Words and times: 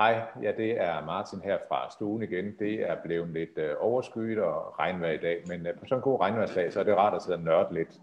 Hej, 0.00 0.26
ja, 0.42 0.52
det 0.56 0.80
er 0.80 1.04
Martin 1.04 1.40
her 1.40 1.58
fra 1.68 1.90
stuen 1.90 2.22
igen. 2.22 2.58
Det 2.58 2.90
er 2.90 3.02
blevet 3.02 3.28
lidt 3.28 3.58
øh, 3.58 3.74
overskyet 3.80 4.38
og 4.38 4.78
regnvejr 4.78 5.12
i 5.12 5.18
dag, 5.18 5.42
men 5.48 5.66
øh, 5.66 5.78
på 5.78 5.84
sådan 5.84 5.98
en 5.98 6.02
god 6.02 6.20
regnvejrsdag, 6.20 6.72
så 6.72 6.80
er 6.80 6.84
det 6.84 6.96
rart 6.96 7.14
at 7.14 7.22
sidde 7.22 7.38
og 7.38 7.42
nørde 7.42 7.74
lidt. 7.74 8.00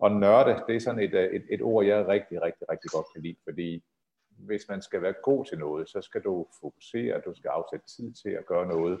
Og 0.00 0.10
nørde, 0.12 0.62
det 0.66 0.76
er 0.76 0.80
sådan 0.80 1.02
et, 1.02 1.14
øh, 1.14 1.30
et, 1.32 1.44
et 1.50 1.62
ord, 1.62 1.84
jeg 1.84 2.08
rigtig, 2.08 2.42
rigtig, 2.42 2.70
rigtig 2.70 2.90
godt 2.90 3.06
kan 3.12 3.22
lide, 3.22 3.36
fordi 3.44 3.84
hvis 4.28 4.68
man 4.68 4.82
skal 4.82 5.02
være 5.02 5.14
god 5.22 5.44
til 5.44 5.58
noget, 5.58 5.88
så 5.88 6.00
skal 6.00 6.20
du 6.20 6.46
fokusere, 6.60 7.20
du 7.20 7.34
skal 7.34 7.48
afsætte 7.48 7.86
tid 7.86 8.12
til 8.12 8.30
at 8.30 8.46
gøre 8.46 8.66
noget. 8.66 9.00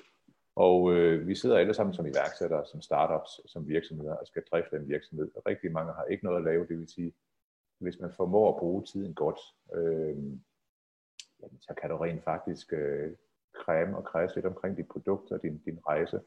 Og 0.56 0.92
øh, 0.92 1.28
vi 1.28 1.34
sidder 1.34 1.56
alle 1.58 1.74
sammen 1.74 1.94
som 1.94 2.06
iværksættere, 2.06 2.66
som 2.66 2.80
startups, 2.80 3.40
som 3.46 3.68
virksomheder 3.68 4.14
og 4.14 4.26
skal 4.26 4.42
drifte 4.50 4.76
en 4.76 4.88
virksomhed. 4.88 5.30
Og 5.36 5.42
rigtig 5.46 5.72
mange 5.72 5.92
har 5.92 6.04
ikke 6.04 6.24
noget 6.24 6.38
at 6.38 6.44
lave, 6.44 6.66
det 6.66 6.78
vil 6.78 6.88
sige, 6.88 7.12
hvis 7.78 8.00
man 8.00 8.12
formår 8.16 8.48
at 8.52 8.58
bruge 8.58 8.84
tiden 8.84 9.14
godt, 9.14 9.38
øh, 9.74 10.16
jamen, 11.42 11.60
så 11.60 11.74
kan 11.80 11.90
du 11.90 11.96
rent 11.96 12.24
faktisk 12.24 12.72
øh, 12.72 13.12
kræme 13.54 13.96
og 13.96 14.04
kredse 14.04 14.34
lidt 14.34 14.46
omkring 14.46 14.76
dit 14.76 14.88
produkt 14.88 15.32
og 15.32 15.42
din, 15.42 15.58
din 15.58 15.78
rejse. 15.86 16.20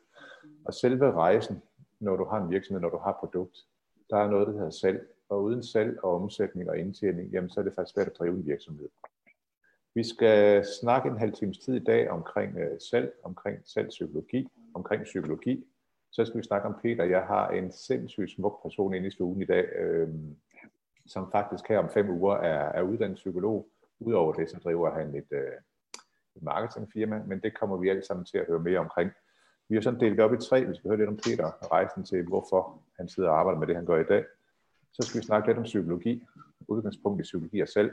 Og 0.66 0.74
selve 0.74 1.12
rejsen, 1.12 1.62
når 2.00 2.16
du 2.16 2.26
har 2.26 2.38
en 2.42 2.50
virksomhed, 2.50 2.82
når 2.82 2.90
du 2.90 2.98
har 2.98 3.18
produkt, 3.20 3.58
der 4.10 4.18
er 4.18 4.30
noget, 4.30 4.48
der 4.48 4.54
hedder 4.54 4.70
salg. 4.70 5.08
Og 5.30 5.44
uden 5.44 5.64
salg 5.64 6.04
og 6.04 6.16
omsætning 6.16 6.70
og 6.70 6.78
indtjening, 6.78 7.30
jamen, 7.32 7.50
så 7.50 7.60
er 7.60 7.64
det 7.64 7.74
faktisk 7.74 7.94
svært 7.94 8.08
at 8.08 8.18
drive 8.20 8.34
en 8.34 8.46
virksomhed. 8.46 8.90
Vi 9.96 10.04
skal 10.04 10.66
snakke 10.82 11.10
en 11.10 11.18
halv 11.18 11.34
times 11.34 11.58
tid 11.58 11.76
i 11.76 11.84
dag 11.84 12.10
omkring 12.10 12.58
øh, 12.58 12.80
salg, 12.80 13.14
omkring 13.24 13.60
salgspsykologi, 13.66 14.48
omkring 14.74 15.04
psykologi. 15.04 15.66
Så 16.12 16.26
skal 16.26 16.38
vi 16.38 16.44
snakke 16.44 16.68
om 16.68 16.76
Peter. 16.82 17.04
Jeg 17.04 17.22
har 17.22 17.50
en 17.50 17.72
sindssygt 17.72 18.32
smuk 18.32 18.62
person 18.62 18.94
inde 18.94 19.08
i 19.08 19.12
stuen 19.12 19.42
i 19.42 19.46
dag, 19.46 19.66
øh, 19.76 20.10
som 21.08 21.32
faktisk 21.32 21.68
her 21.68 21.80
om 21.80 21.90
fem 21.90 22.10
uger 22.10 22.36
er, 22.36 22.72
er 22.72 22.82
uddannet 22.82 23.16
psykolog. 23.16 23.68
Udover 24.00 24.34
det, 24.34 24.50
så 24.50 24.58
driver 24.64 24.92
han 24.92 25.16
et, 25.16 25.28
øh, 25.32 25.54
et 26.36 26.44
marketingfirma, 26.44 27.24
men 27.28 27.40
det 27.40 27.60
kommer 27.60 27.78
vi 27.78 27.90
alle 27.90 28.06
sammen 28.06 28.26
til 28.26 28.38
at 28.38 28.46
høre 28.48 28.60
mere 28.60 28.80
omkring. 28.80 29.12
Vi 29.70 29.76
har 29.76 29.82
sådan 29.82 30.00
delt 30.00 30.20
op 30.20 30.34
i 30.34 30.38
tre. 30.38 30.66
Vi 30.66 30.76
skal 30.76 30.90
høre 30.90 30.98
lidt 30.98 31.10
om 31.10 31.18
Peter 31.18 31.46
og 31.46 31.72
rejsen 31.72 32.04
til, 32.04 32.24
hvorfor 32.24 32.82
han 32.98 33.10
sidder 33.10 33.30
og 33.30 33.40
arbejder 33.40 33.60
med 33.60 33.68
det, 33.68 33.76
han 33.76 33.86
gør 33.86 34.00
i 34.00 34.04
dag. 34.04 34.26
Så 34.92 35.02
skal 35.02 35.22
vi 35.22 35.26
snakke 35.26 35.48
lidt 35.48 35.58
om 35.58 35.64
psykologi, 35.64 36.24
udgangspunkt 36.68 37.20
i 37.20 37.24
psykologi 37.24 37.60
og 37.60 37.68
selv. 37.68 37.92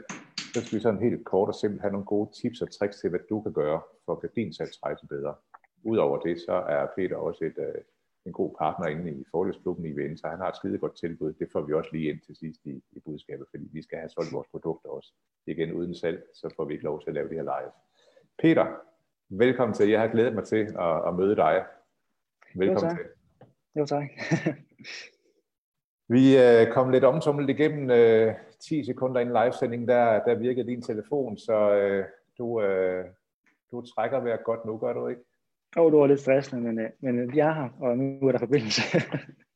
Så 0.53 0.61
skal 0.61 0.77
vi 0.77 0.81
sådan 0.81 0.99
helt 0.99 1.25
kort 1.25 1.49
og 1.49 1.55
simpelt 1.55 1.81
have 1.81 1.91
nogle 1.91 2.05
gode 2.05 2.29
tips 2.41 2.61
og 2.61 2.71
tricks 2.71 2.99
til, 2.99 3.09
hvad 3.09 3.19
du 3.29 3.41
kan 3.41 3.53
gøre 3.53 3.81
for 4.05 4.13
at 4.13 4.19
gøre 4.19 4.31
din 4.35 4.53
salgsrejse 4.53 5.07
bedre. 5.07 5.35
Udover 5.83 6.17
det, 6.19 6.39
så 6.39 6.53
er 6.53 6.87
Peter 6.95 7.15
også 7.15 7.45
et, 7.45 7.57
øh, 7.57 7.81
en 8.27 8.33
god 8.33 8.55
partner 8.59 8.87
inde 8.87 9.11
i 9.11 9.25
forløbsklubben 9.31 9.85
i 9.85 9.91
VN, 9.91 10.17
så 10.17 10.27
han 10.27 10.39
har 10.39 10.49
et 10.49 10.55
skide 10.55 10.77
godt 10.77 10.97
tilbud. 10.97 11.33
Det 11.33 11.47
får 11.51 11.61
vi 11.61 11.73
også 11.73 11.89
lige 11.93 12.09
ind 12.09 12.19
til 12.25 12.35
sidst 12.35 12.61
i, 12.65 12.83
i 12.91 12.99
budskabet, 13.05 13.47
fordi 13.51 13.67
vi 13.73 13.81
skal 13.81 13.97
have 13.97 14.09
solgt 14.09 14.33
vores 14.33 14.47
produkter 14.51 14.89
også. 14.89 15.13
Igen 15.47 15.73
uden 15.73 15.95
salg, 15.95 16.23
så 16.33 16.53
får 16.55 16.65
vi 16.65 16.73
ikke 16.73 16.85
lov 16.85 17.01
til 17.01 17.09
at 17.09 17.13
lave 17.13 17.29
det 17.29 17.37
her 17.37 17.43
live. 17.43 17.71
Peter, 18.39 18.65
velkommen 19.29 19.73
til. 19.75 19.89
Jeg 19.89 20.01
har 20.01 20.07
glædet 20.07 20.33
mig 20.33 20.43
til 20.43 20.75
at, 20.79 21.07
at 21.07 21.15
møde 21.15 21.35
dig. 21.35 21.65
Velkommen 22.55 22.83
jo, 22.83 22.89
tak. 22.89 22.97
til. 22.97 23.05
Jo 23.79 23.85
tak. 23.85 24.09
vi 26.15 26.37
øh, 26.37 26.73
kom 26.73 26.89
lidt 26.89 27.03
omtumlet 27.03 27.49
igennem 27.49 27.89
øh, 27.89 28.35
10 28.59 28.83
sekunder 28.83 29.21
inden 29.21 29.35
livesending, 29.43 29.87
der, 29.87 30.23
der 30.23 30.35
virkede 30.35 30.67
din 30.67 30.81
telefon, 30.81 31.37
så 31.37 31.73
øh, 31.73 32.05
du, 32.37 32.61
øh, 32.61 33.05
du 33.71 33.81
trækker 33.81 34.19
vejret 34.19 34.43
godt 34.43 34.65
nu, 34.65 34.77
gør 34.77 34.93
du 34.93 35.07
ikke? 35.07 35.21
Oh, 35.75 35.91
du 35.91 35.97
var 35.97 36.07
lidt 36.07 36.19
stressende, 36.19 36.61
men, 36.61 36.79
øh, 36.79 36.89
men 36.99 37.33
vi 37.33 37.39
er 37.39 37.53
her, 37.53 37.69
og 37.79 37.97
nu 37.97 38.27
er 38.27 38.31
der 38.31 38.39
forbindelse. 38.39 38.81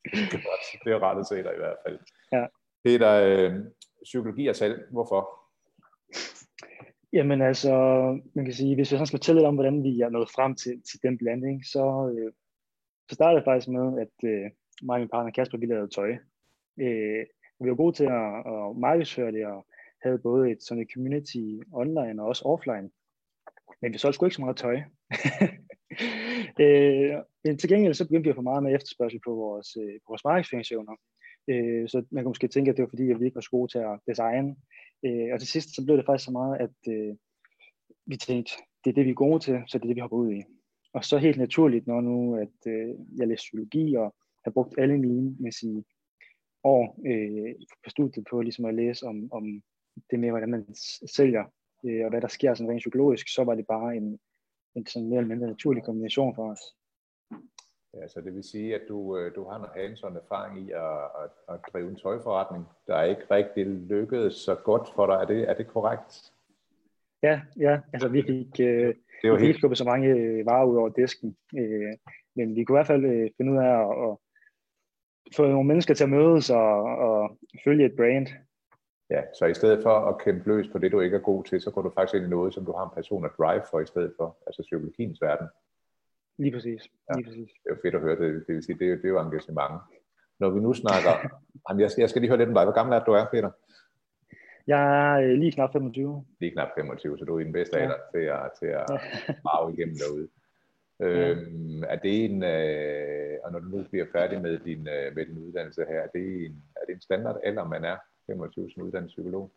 det 0.03 0.33
er 0.37 0.43
godt. 0.49 0.83
Det 0.83 0.91
er 0.91 1.19
at 1.19 1.27
se 1.27 1.35
dig 1.35 1.53
i 1.53 1.61
hvert 1.63 1.77
fald. 1.87 1.99
Ja. 2.31 2.45
Peter, 2.83 3.11
øh, 3.11 3.53
psykologi 4.03 4.47
og 4.47 4.55
salg, 4.55 4.87
hvorfor? 4.91 5.41
Jamen 7.13 7.41
altså, 7.41 7.73
man 8.33 8.45
kan 8.45 8.53
sige, 8.53 8.75
hvis 8.75 8.91
jeg 8.91 9.07
skal 9.07 9.17
fortælle 9.17 9.39
lidt 9.39 9.47
om, 9.47 9.55
hvordan 9.55 9.83
vi 9.83 9.99
er 9.99 10.09
nået 10.09 10.29
frem 10.29 10.55
til, 10.55 10.81
til 10.91 10.99
den 11.03 11.17
blanding, 11.17 11.65
så, 11.65 12.13
øh, 12.15 12.31
så 13.09 13.15
startede 13.15 13.37
det 13.39 13.45
faktisk 13.45 13.67
med, 13.67 14.01
at 14.01 14.29
øh, 14.29 14.51
mig 14.81 14.93
og 14.93 14.99
min 14.99 15.09
partner 15.09 15.31
Kasper, 15.31 15.57
vi 15.57 15.65
lavede 15.65 15.87
tøj. 15.87 16.11
Øh, 16.79 17.25
vi 17.59 17.69
var 17.69 17.75
gode 17.75 17.95
til 17.95 18.03
at, 18.03 18.29
at 18.53 18.75
markedsføre 18.75 19.31
det, 19.31 19.45
og 19.45 19.65
havde 20.03 20.19
både 20.19 20.51
et 20.51 20.63
sådan 20.63 20.83
et 20.83 20.89
community 20.93 21.45
online 21.73 22.21
og 22.21 22.27
også 22.27 22.45
offline. 22.45 22.89
Men 23.81 23.93
vi 23.93 23.97
solgte 23.97 24.15
sgu 24.15 24.25
ikke 24.25 24.35
så 24.35 24.41
meget 24.41 24.57
tøj. 24.57 24.81
øh, 26.63 27.15
men 27.43 27.57
til 27.57 27.69
gengæld 27.69 27.93
så 27.93 28.05
begyndte 28.05 28.23
vi 28.23 28.29
at 28.29 28.35
få 28.35 28.41
meget 28.41 28.63
med 28.63 28.75
efterspørgsel 28.75 29.19
på 29.25 29.35
vores, 29.35 29.77
øh, 29.81 29.93
på 29.93 30.07
vores 30.07 30.23
markedsføringsevner. 30.23 30.95
Øh, 31.47 31.89
så 31.89 32.03
man 32.11 32.23
kan 32.23 32.29
måske 32.29 32.47
tænke, 32.47 32.71
at 32.71 32.77
det 32.77 32.83
var 32.83 32.89
fordi, 32.89 33.11
at 33.11 33.19
vi 33.19 33.25
ikke 33.25 33.35
var 33.35 33.41
så 33.41 33.49
gode 33.51 33.71
til 33.71 33.77
at 33.79 33.99
designe. 34.07 34.55
Øh, 35.05 35.33
og 35.33 35.39
til 35.39 35.47
sidst 35.47 35.75
så 35.75 35.85
blev 35.85 35.97
det 35.97 36.05
faktisk 36.05 36.25
så 36.25 36.31
meget, 36.31 36.57
at 36.65 36.93
øh, 36.93 37.15
vi 38.05 38.17
tænkte, 38.17 38.51
det 38.83 38.89
er 38.89 38.93
det, 38.93 39.05
vi 39.05 39.09
er 39.09 39.23
gode 39.25 39.39
til, 39.39 39.61
så 39.67 39.77
det 39.77 39.83
er 39.83 39.87
det, 39.87 39.95
vi 39.95 40.01
hopper 40.01 40.17
ud 40.17 40.31
i. 40.31 40.41
Og 40.93 41.05
så 41.05 41.17
helt 41.17 41.37
naturligt, 41.37 41.87
når 41.87 42.01
nu 42.01 42.35
at 42.35 42.57
øh, 42.67 42.89
jeg 43.17 43.27
læste 43.27 43.43
psykologi 43.43 43.95
og 43.95 44.15
har 44.43 44.51
brugt 44.51 44.75
alle 44.77 44.97
mine 44.97 45.35
med 45.39 45.51
sige, 45.51 45.83
år 46.63 46.99
øh, 47.05 47.55
på 47.83 47.89
studiet 47.89 48.27
på 48.29 48.41
ligesom 48.41 48.65
at 48.65 48.75
læse 48.75 49.05
om, 49.05 49.31
om 49.31 49.61
det 50.11 50.19
med, 50.19 50.29
hvordan 50.29 50.49
man 50.49 50.75
sælger, 51.15 51.43
øh, 51.85 52.03
og 52.05 52.09
hvad 52.09 52.21
der 52.21 52.27
sker 52.27 52.53
sådan 52.53 52.69
rent 52.69 52.79
psykologisk, 52.79 53.33
så 53.33 53.43
var 53.43 53.55
det 53.55 53.67
bare 53.67 53.95
en, 53.95 54.19
en 54.75 54.85
sådan 54.85 55.09
mere 55.09 55.17
eller 55.17 55.35
mindre 55.35 55.47
naturlig 55.47 55.83
kombination 55.83 56.35
for 56.35 56.51
os. 56.51 56.59
Ja, 57.93 58.07
så 58.07 58.21
det 58.21 58.35
vil 58.35 58.43
sige, 58.43 58.75
at 58.75 58.81
du, 58.87 59.17
øh, 59.17 59.35
du 59.35 59.43
har 59.43 59.57
noget 59.57 59.71
hands-on 59.75 60.17
erfaring 60.17 60.67
i 60.67 60.71
at, 60.71 61.03
at, 61.23 61.53
at 61.53 61.59
drive 61.73 61.89
en 61.89 61.95
tøjforretning, 61.95 62.65
der 62.87 62.95
er 62.95 63.03
ikke 63.03 63.25
rigtig 63.31 63.65
lykkedes 63.65 64.33
så 64.33 64.55
godt 64.55 64.89
for 64.95 65.05
dig. 65.05 65.13
Er 65.13 65.25
det, 65.25 65.49
er 65.49 65.53
det 65.53 65.67
korrekt? 65.67 66.33
Ja, 67.23 67.41
ja. 67.59 67.79
Altså 67.93 68.07
vi 68.07 68.21
fik, 68.21 68.59
øh, 68.59 68.95
det 69.21 69.31
var 69.31 69.37
vi 69.37 69.45
helt... 69.45 69.77
så 69.77 69.83
mange 69.85 70.07
øh, 70.07 70.45
varer 70.45 70.65
ud 70.65 70.77
over 70.77 70.89
disken. 70.89 71.37
Øh, 71.57 71.93
men 72.35 72.55
vi 72.55 72.63
kunne 72.63 72.75
i 72.75 72.77
hvert 72.77 72.87
fald 72.87 73.05
øh, 73.05 73.29
finde 73.37 73.51
ud 73.51 73.57
af 73.57 73.73
at, 73.79 74.09
at 74.09 74.17
få 75.35 75.47
nogle 75.47 75.67
mennesker 75.67 75.93
til 75.93 76.03
at 76.03 76.09
mødes 76.09 76.49
og, 76.49 76.83
og 76.83 77.37
følge 77.63 77.85
et 77.85 77.95
brand. 77.95 78.27
Ja, 79.11 79.21
så 79.39 79.45
i 79.45 79.53
stedet 79.53 79.83
for 79.83 79.95
at 80.09 80.21
kæmpe 80.21 80.47
løs 80.49 80.67
på 80.71 80.77
det, 80.77 80.91
du 80.91 80.99
ikke 80.99 81.17
er 81.17 81.21
god 81.21 81.43
til, 81.43 81.61
så 81.61 81.71
går 81.71 81.81
du 81.81 81.91
faktisk 81.95 82.15
ind 82.15 82.25
i 82.25 82.29
noget, 82.29 82.53
som 82.53 82.65
du 82.65 82.71
har 82.71 82.83
en 82.83 82.95
person 82.95 83.25
at 83.25 83.31
drive 83.37 83.63
for 83.71 83.79
i 83.79 83.85
stedet 83.85 84.13
for, 84.17 84.37
altså 84.47 84.61
psykologiens 84.61 85.21
verden. 85.21 85.47
Lige 86.37 86.51
præcis. 86.51 86.81
Ja, 87.09 87.15
Lige 87.15 87.25
præcis. 87.25 87.49
Det 87.63 87.69
er 87.69 87.75
jo 87.75 87.81
fedt 87.81 87.95
at 87.95 88.01
høre, 88.01 88.15
det, 88.19 88.47
det 88.47 88.55
vil 88.55 88.63
sige, 88.63 88.79
det 88.79 88.87
er, 88.91 88.95
det 88.95 89.05
er 89.05 89.09
jo 89.09 89.19
engagement. 89.19 89.81
Når 90.39 90.49
vi 90.49 90.59
nu 90.59 90.73
snakker, 90.73 91.13
jamen 91.69 91.81
jeg, 91.81 91.91
skal, 91.91 92.01
jeg 92.01 92.09
skal 92.09 92.21
lige 92.21 92.29
høre 92.29 92.37
lidt 92.37 92.49
om 92.49 92.55
dig. 92.55 92.63
Hvor 92.63 92.73
gammel 92.73 92.95
er 92.95 93.03
du 93.03 93.11
er, 93.11 93.25
Peter? 93.31 93.51
Jeg 94.67 94.81
er 95.01 95.21
øh, 95.21 95.37
lige 95.39 95.51
knap 95.51 95.71
25. 95.71 96.25
Lige 96.39 96.51
knap 96.51 96.69
25, 96.75 97.17
så 97.17 97.25
du 97.25 97.35
er 97.35 97.39
i 97.39 97.43
den 97.43 97.53
bedste 97.53 97.77
alder 97.77 97.95
ja. 98.13 98.19
til 98.19 98.25
at, 98.25 98.51
til 98.59 98.65
at 98.65 98.87
marve 99.47 99.73
igennem 99.73 99.95
derude. 99.95 100.27
Øhm, 100.99 101.83
er 101.83 101.95
det 101.95 102.25
en, 102.25 102.43
øh, 102.43 103.37
og 103.43 103.51
når 103.51 103.59
du 103.59 103.65
nu 103.65 103.83
bliver 103.91 104.05
færdig 104.11 104.41
med 104.41 104.59
din, 104.59 104.87
øh, 104.87 105.15
med 105.15 105.25
din 105.25 105.37
uddannelse 105.37 105.85
her, 105.89 105.99
er 105.99 106.07
det 106.07 106.45
en, 106.45 106.63
er 106.75 106.85
det 106.87 106.93
en 106.95 107.01
standard 107.01 107.39
alder, 107.43 107.67
man 107.67 107.85
er 107.85 107.97
25 108.31 108.69
som 108.71 108.83
uddannet 108.83 109.07
psykolog? 109.07 109.51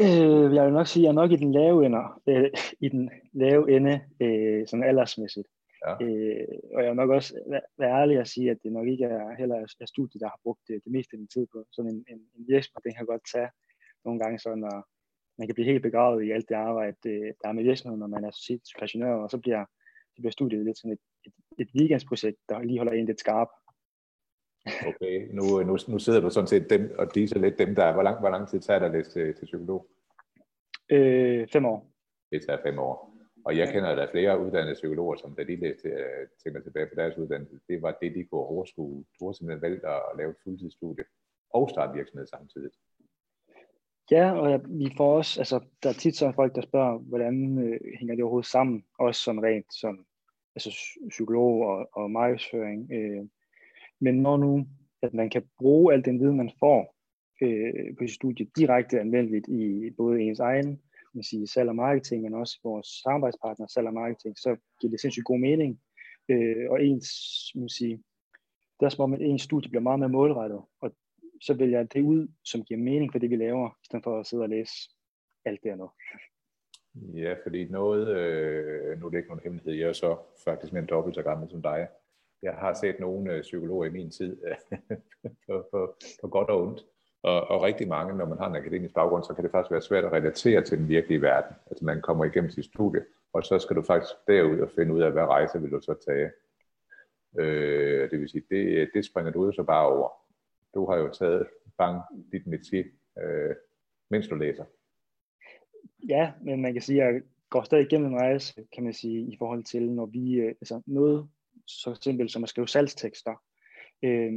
Øh, 0.00 0.54
jeg 0.54 0.64
vil 0.64 0.72
nok 0.72 0.86
sige, 0.86 1.02
at 1.02 1.04
jeg 1.04 1.10
er 1.10 1.20
nok 1.22 1.32
i 1.32 1.36
den 1.36 1.52
lave 1.52 1.86
ende, 1.86 2.02
øh, 2.26 2.50
i 2.80 2.88
den 2.88 3.10
lave 3.32 3.76
ende 3.76 4.00
øh, 4.20 4.66
sådan 4.66 4.84
aldersmæssigt. 4.84 5.48
Ja. 5.86 5.92
Øh, 6.04 6.48
og 6.74 6.82
jeg 6.82 6.90
vil 6.90 6.96
nok 6.96 7.10
også 7.10 7.30
være 7.78 8.00
ærlig 8.00 8.18
at 8.18 8.28
sige, 8.28 8.50
at 8.50 8.58
det 8.62 8.72
nok 8.72 8.86
ikke 8.88 9.04
er 9.04 9.36
heller 9.38 9.56
er 9.80 9.86
studiet, 9.86 10.20
der 10.20 10.28
har 10.28 10.40
brugt 10.42 10.60
det, 10.68 10.84
det 10.84 10.92
meste 10.92 11.14
af 11.14 11.18
min 11.18 11.28
tid 11.28 11.46
på. 11.52 11.64
Sådan 11.72 11.90
en, 11.90 12.04
en, 12.08 12.20
en 12.38 12.44
virksomhed, 12.48 12.82
den 12.84 12.94
kan 12.94 13.06
godt 13.06 13.22
tage 13.32 13.50
nogle 14.04 14.20
gange 14.20 14.38
sådan, 14.38 14.58
når 14.58 14.88
man 15.38 15.48
kan 15.48 15.54
blive 15.54 15.70
helt 15.70 15.82
begravet 15.82 16.24
i 16.24 16.30
alt 16.30 16.48
det 16.48 16.54
arbejde, 16.54 16.96
øh, 17.06 17.32
der 17.40 17.48
er 17.48 17.52
med 17.52 17.62
virksomheden, 17.62 18.00
når 18.00 18.06
man 18.06 18.24
er 18.24 18.30
så 18.30 18.74
passioneret, 18.78 19.22
og 19.22 19.30
så 19.30 19.38
bliver, 19.38 19.64
så 20.14 20.18
bliver 20.22 20.30
studiet 20.38 20.64
lidt 20.64 20.78
sådan 20.78 20.92
et, 20.92 21.02
et, 21.26 21.34
et 21.58 21.68
weekendsprojekt, 21.78 22.38
der 22.48 22.62
lige 22.62 22.78
holder 22.78 22.92
en 22.92 23.06
lidt 23.06 23.20
skarp. 23.20 23.48
Okay, 24.66 25.28
nu, 25.32 25.62
nu, 25.62 25.78
nu 25.88 25.98
sidder 25.98 26.20
du 26.20 26.30
sådan 26.30 26.46
set 26.46 26.70
dem, 26.70 26.94
og 26.98 27.04
er 27.04 27.38
lidt 27.38 27.58
dem, 27.58 27.74
der 27.74 27.84
er, 27.84 27.92
hvor 27.92 28.02
lang, 28.02 28.20
hvor 28.20 28.30
lang 28.30 28.48
tid 28.48 28.60
tager 28.60 28.78
der 28.78 28.88
læse 28.88 29.10
til, 29.10 29.34
til 29.34 29.44
psykolog? 29.44 29.86
Øh, 30.90 31.48
fem 31.52 31.64
år. 31.64 31.92
Det 32.30 32.42
tager 32.46 32.62
fem 32.62 32.78
år. 32.78 33.12
Og 33.44 33.56
jeg 33.56 33.72
kender 33.72 33.94
der 33.94 34.10
flere 34.10 34.40
uddannede 34.44 34.74
psykologer, 34.74 35.16
som 35.16 35.34
da 35.34 35.44
de 35.44 35.56
læste, 35.56 35.88
øh, 35.88 36.28
tænker 36.44 36.60
tilbage 36.60 36.86
på 36.86 36.94
deres 36.96 37.18
uddannelse, 37.18 37.60
det 37.68 37.82
var 37.82 37.98
det, 38.02 38.14
de 38.14 38.24
kunne 38.24 38.40
overskue. 38.40 39.04
Du 39.20 39.26
har 39.26 39.32
simpelthen 39.32 39.62
valgt 39.62 39.84
at 39.84 40.02
lave 40.18 40.30
et 40.30 40.36
fuldtidsstudie 40.44 41.04
og 41.50 41.70
starte 41.70 41.96
virksomhed 41.98 42.26
samtidig. 42.26 42.70
Ja, 44.10 44.32
og 44.32 44.60
vi 44.68 44.94
får 44.96 45.16
også, 45.16 45.40
altså 45.40 45.60
der 45.82 45.88
er 45.88 45.92
tit 45.92 46.16
så 46.16 46.32
folk, 46.34 46.54
der 46.54 46.62
spørger, 46.62 46.98
hvordan 46.98 47.58
øh, 47.58 47.80
hænger 47.98 48.14
det 48.14 48.24
overhovedet 48.24 48.50
sammen, 48.50 48.84
også 48.98 49.20
sådan 49.20 49.42
rent 49.42 49.74
som 49.74 50.06
altså, 50.56 50.70
psykolog 51.08 51.66
og, 51.66 51.88
og 51.92 52.10
markedsføring. 52.10 52.92
Øh, 52.92 53.24
men 54.02 54.14
når 54.14 54.36
nu, 54.36 54.66
at 55.02 55.14
man 55.14 55.30
kan 55.30 55.42
bruge 55.58 55.92
al 55.92 56.04
den 56.04 56.20
viden, 56.20 56.36
man 56.36 56.50
får 56.58 56.94
øh, 57.42 57.96
på 57.98 58.06
sit 58.06 58.14
studie, 58.14 58.46
direkte 58.56 59.00
anvendeligt 59.00 59.48
i 59.48 59.90
både 59.90 60.20
ens 60.20 60.40
egen 60.40 60.80
man 61.14 61.24
sige, 61.24 61.46
salg 61.46 61.68
og 61.68 61.76
marketing, 61.76 62.22
men 62.22 62.34
også 62.34 62.58
vores 62.64 62.86
samarbejdspartner 62.86 63.66
salg 63.66 63.86
og 63.86 63.94
marketing, 63.94 64.38
så 64.38 64.56
giver 64.80 64.90
det 64.90 65.00
sindssygt 65.00 65.24
god 65.24 65.38
mening. 65.38 65.80
Øh, 66.28 66.70
og 66.70 66.84
ens, 66.84 67.08
man 67.54 67.68
sige, 67.68 68.02
det 68.80 68.86
er 68.86 68.88
som 68.88 69.02
om, 69.02 69.14
at 69.14 69.20
ens 69.22 69.42
studie 69.42 69.70
bliver 69.70 69.82
meget 69.82 69.98
mere 69.98 70.08
målrettet, 70.08 70.62
og 70.80 70.94
så 71.40 71.54
vælger 71.54 71.78
jeg 71.78 71.92
det 71.92 72.02
ud, 72.02 72.28
som 72.44 72.64
giver 72.64 72.80
mening 72.80 73.12
for 73.12 73.18
det, 73.18 73.30
vi 73.30 73.36
laver, 73.36 73.68
i 73.82 73.84
stedet 73.84 74.04
for 74.04 74.20
at 74.20 74.26
sidde 74.26 74.42
og 74.42 74.48
læse 74.48 74.72
alt 75.44 75.62
det 75.62 75.70
andet. 75.70 75.88
Ja, 76.94 77.34
fordi 77.42 77.64
noget, 77.64 78.08
øh, 78.08 79.00
nu 79.00 79.06
er 79.06 79.10
det 79.10 79.18
ikke 79.18 79.28
nogen 79.28 79.42
hemmelighed, 79.44 79.72
jeg 79.72 79.88
er 79.88 79.92
så 79.92 80.16
faktisk 80.44 80.72
mere 80.72 80.86
dobbelt 80.86 81.14
så 81.14 81.22
gammel 81.22 81.50
som 81.50 81.62
dig. 81.62 81.88
Jeg 82.42 82.54
har 82.54 82.74
set 82.74 83.00
nogle 83.00 83.32
øh, 83.32 83.42
psykologer 83.42 83.86
i 83.86 83.90
min 83.90 84.10
tid, 84.10 84.36
øh, 84.46 84.78
på, 85.46 85.66
på, 85.70 85.94
på 86.20 86.28
godt 86.28 86.50
og 86.50 86.62
ondt, 86.62 86.80
og, 87.22 87.50
og 87.50 87.62
rigtig 87.62 87.88
mange, 87.88 88.16
når 88.16 88.26
man 88.26 88.38
har 88.38 88.46
en 88.46 88.56
akademisk 88.56 88.94
baggrund, 88.94 89.24
så 89.24 89.34
kan 89.34 89.44
det 89.44 89.50
faktisk 89.50 89.70
være 89.70 89.82
svært 89.82 90.04
at 90.04 90.12
relatere 90.12 90.62
til 90.62 90.78
den 90.78 90.88
virkelige 90.88 91.22
verden. 91.22 91.56
Altså 91.70 91.84
man 91.84 92.00
kommer 92.00 92.24
igennem 92.24 92.50
sit 92.50 92.64
studie, 92.64 93.04
og 93.32 93.44
så 93.44 93.58
skal 93.58 93.76
du 93.76 93.82
faktisk 93.82 94.14
derud 94.28 94.60
og 94.60 94.70
finde 94.70 94.94
ud 94.94 95.00
af, 95.00 95.12
hvad 95.12 95.22
rejse 95.22 95.60
vil 95.60 95.70
du 95.70 95.80
så 95.80 95.94
tage. 96.06 96.30
Øh, 97.38 98.10
det 98.10 98.20
vil 98.20 98.28
sige, 98.28 98.44
det, 98.50 98.90
det 98.94 99.04
springer 99.04 99.32
du 99.32 99.40
ud 99.40 99.52
så 99.52 99.62
bare 99.62 99.86
over. 99.86 100.08
Du 100.74 100.90
har 100.90 100.96
jo 100.96 101.08
taget 101.08 101.46
bang 101.78 102.02
dit 102.32 102.42
métier, 102.46 102.86
øh, 103.22 103.54
mens 104.10 104.28
du 104.28 104.34
læser. 104.34 104.64
Ja, 106.08 106.32
men 106.40 106.62
man 106.62 106.72
kan 106.72 106.82
sige, 106.82 107.02
at 107.02 107.14
jeg 107.14 107.22
går 107.50 107.62
stadig 107.62 107.86
igennem 107.86 108.12
en 108.12 108.20
rejse, 108.20 108.64
kan 108.74 108.84
man 108.84 108.92
sige, 108.92 109.32
i 109.32 109.36
forhold 109.38 109.64
til, 109.64 109.90
når 109.90 110.06
vi, 110.06 110.34
øh, 110.34 110.48
altså 110.48 110.82
noget 110.86 111.28
så 111.66 111.98
simpelt 112.02 112.30
som 112.32 112.42
at 112.42 112.48
skrive 112.48 112.68
salgstekster, 112.68 113.34
øh, 114.02 114.32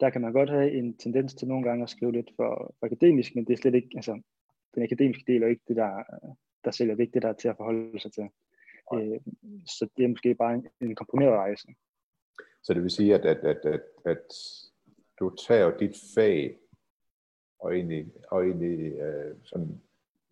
der 0.00 0.10
kan 0.10 0.20
man 0.20 0.32
godt 0.32 0.50
have 0.50 0.72
en 0.72 0.96
tendens 0.96 1.34
til 1.34 1.48
nogle 1.48 1.68
gange 1.68 1.82
at 1.82 1.90
skrive 1.90 2.12
lidt 2.12 2.30
for, 2.36 2.74
for 2.78 2.86
akademisk, 2.86 3.34
men 3.34 3.44
det 3.44 3.52
er 3.52 3.56
slet 3.56 3.74
ikke, 3.74 3.88
altså 3.94 4.20
den 4.74 4.82
akademiske 4.82 5.24
del 5.32 5.42
er 5.42 5.46
ikke 5.46 5.64
det, 5.68 5.76
der, 5.76 6.02
der 6.64 6.70
sælger 6.70 6.94
vigtigt, 6.94 7.22
der 7.22 7.28
er 7.28 7.32
til 7.32 7.48
at 7.48 7.56
forholde 7.56 8.00
sig 8.00 8.12
til. 8.12 8.28
Øh, 8.94 9.20
så 9.66 9.88
det 9.96 10.04
er 10.04 10.08
måske 10.08 10.34
bare 10.34 10.54
en, 10.54 10.66
en 10.80 10.94
komprimeret 10.94 11.32
rejse. 11.32 11.68
Så 12.62 12.74
det 12.74 12.82
vil 12.82 12.90
sige, 12.90 13.14
at, 13.14 13.24
at, 13.24 13.36
at, 13.36 13.64
at, 13.64 13.80
at 14.04 14.26
du 15.20 15.36
tager 15.36 15.76
dit 15.76 15.96
fag 16.14 16.58
og 17.58 17.74
egentlig, 17.74 18.12
og 18.30 18.44
egentlig 18.44 18.92
øh, 18.92 19.36
sådan 19.44 19.80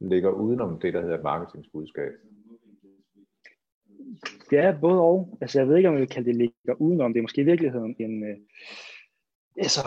ligger 0.01 0.31
udenom 0.31 0.81
det, 0.81 0.95
der 0.95 1.01
hedder 1.01 1.23
marketingsbudskab? 1.23 2.13
Ja, 4.53 4.77
både 4.81 5.01
og. 5.01 5.39
Altså, 5.41 5.59
jeg 5.61 5.69
ved 5.69 5.77
ikke, 5.77 5.89
om 5.89 5.95
jeg 5.95 6.01
vil 6.01 6.09
kalde 6.09 6.29
det 6.29 6.37
ligger 6.37 6.75
udenom. 6.81 7.13
Det 7.13 7.21
er 7.21 7.23
måske 7.23 7.41
i 7.41 7.45
virkeligheden 7.45 7.97
en... 7.99 8.25
Øh, 8.25 8.37
altså, 9.57 9.81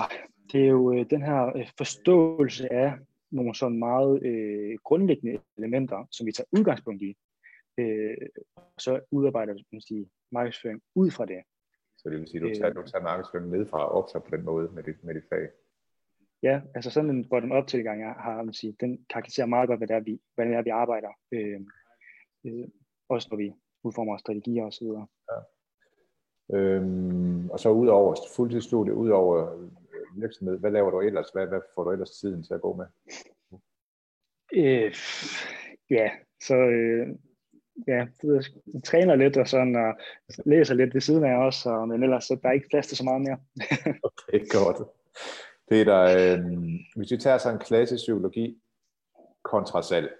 det 0.52 0.62
er 0.62 0.68
jo 0.68 0.94
øh, 0.94 1.06
den 1.10 1.22
her 1.22 1.58
øh, 1.58 1.68
forståelse 1.78 2.74
af 2.74 2.94
nogle 3.32 3.56
sådan 3.56 3.80
meget 3.80 4.24
øh, 4.24 4.78
grundlæggende 4.84 5.40
elementer, 5.58 6.08
som 6.12 6.28
vi 6.28 6.32
tager 6.32 6.48
udgangspunkt 6.52 7.02
i. 7.02 7.18
Øh, 7.78 8.18
så 8.78 9.00
udarbejder 9.12 9.54
man 9.72 9.82
sige, 9.82 10.10
markedsføring 10.32 10.82
ud 10.96 11.12
fra 11.12 11.26
det. 11.26 11.44
Så 11.98 12.10
det 12.10 12.20
vil 12.20 12.28
sige, 12.28 12.42
at 12.42 12.50
du 12.50 12.56
tager, 12.56 12.70
øh, 12.70 12.76
du 12.76 12.92
tager 12.92 13.04
markedsføring 13.04 13.50
ned 13.50 13.66
fra 13.66 13.86
og 13.86 13.92
op 13.92 14.10
så 14.10 14.20
på 14.20 14.36
den 14.36 14.46
måde 14.46 14.70
med 14.74 14.84
dit, 14.84 15.04
med 15.04 15.16
dit 15.16 15.24
fag? 15.30 15.48
Ja, 16.44 16.62
altså 16.76 16.92
sådan 16.92 17.10
en 17.10 17.30
bottom-up 17.30 17.68
tilgang, 17.68 18.02
jeg 18.02 18.16
har, 18.20 18.44
man 18.44 18.54
sige, 18.54 18.76
den 18.80 19.06
karakteriserer 19.10 19.48
meget 19.48 19.68
godt, 19.68 19.80
hvad 19.80 19.88
det 19.88 19.96
er, 19.96 20.00
vi, 20.00 20.22
hvad 20.36 20.46
det 20.46 20.56
er, 20.56 20.62
vi 20.62 20.70
arbejder. 20.70 21.10
Øh, 21.32 21.60
øh, 22.46 22.68
også 23.10 23.28
når 23.32 23.38
vi 23.38 23.54
udformer 23.83 24.18
strategier 24.18 24.66
osv. 24.66 24.88
Ja. 25.31 25.38
Øhm, 26.57 27.50
og 27.50 27.60
så 27.60 27.69
ud 27.69 27.88
over 27.88 28.16
fuldtidsstudie, 28.36 28.94
ud 28.94 29.10
over 29.10 29.68
virksomhed, 30.16 30.60
hvad 30.60 30.72
laver 30.72 30.92
du 30.92 31.00
ellers? 31.00 31.30
Hvad, 31.33 31.48
hvad 31.48 31.62
får 31.75 31.83
du 31.83 31.92
ellers 31.92 32.12
tiden 32.12 32.44
til 32.44 32.54
at 32.54 32.62
gå 32.62 32.74
med? 32.75 32.86
Øh, 34.54 34.95
ja, 35.89 36.12
så 36.42 36.56
øh, 36.56 37.07
ja, 37.88 38.07
jeg 38.24 38.44
træner 38.83 39.16
lidt 39.16 39.38
og 39.38 39.48
sådan, 39.48 39.75
og 39.75 39.94
læser 40.45 40.74
lidt 40.74 40.94
ved 40.94 41.01
siden 41.01 41.24
af 41.24 41.45
også, 41.45 41.69
og, 41.69 41.88
men 41.88 42.04
ellers 42.04 42.24
så 42.24 42.39
der 42.42 42.50
er 42.50 42.54
ikke 42.54 42.69
plads 42.69 42.88
til 42.88 42.98
så 42.98 43.04
meget 43.04 43.22
mere. 43.22 43.38
okay, 44.10 44.39
godt. 44.50 44.89
Peter, 45.69 46.00
øh, 46.01 46.45
hvis 46.95 47.12
vi 47.12 47.18
tager 47.18 47.38
sådan 47.38 47.56
en 47.56 47.66
klassisk 47.66 48.01
psykologi 48.01 48.62
kontra 49.44 49.81
salg, 49.81 50.18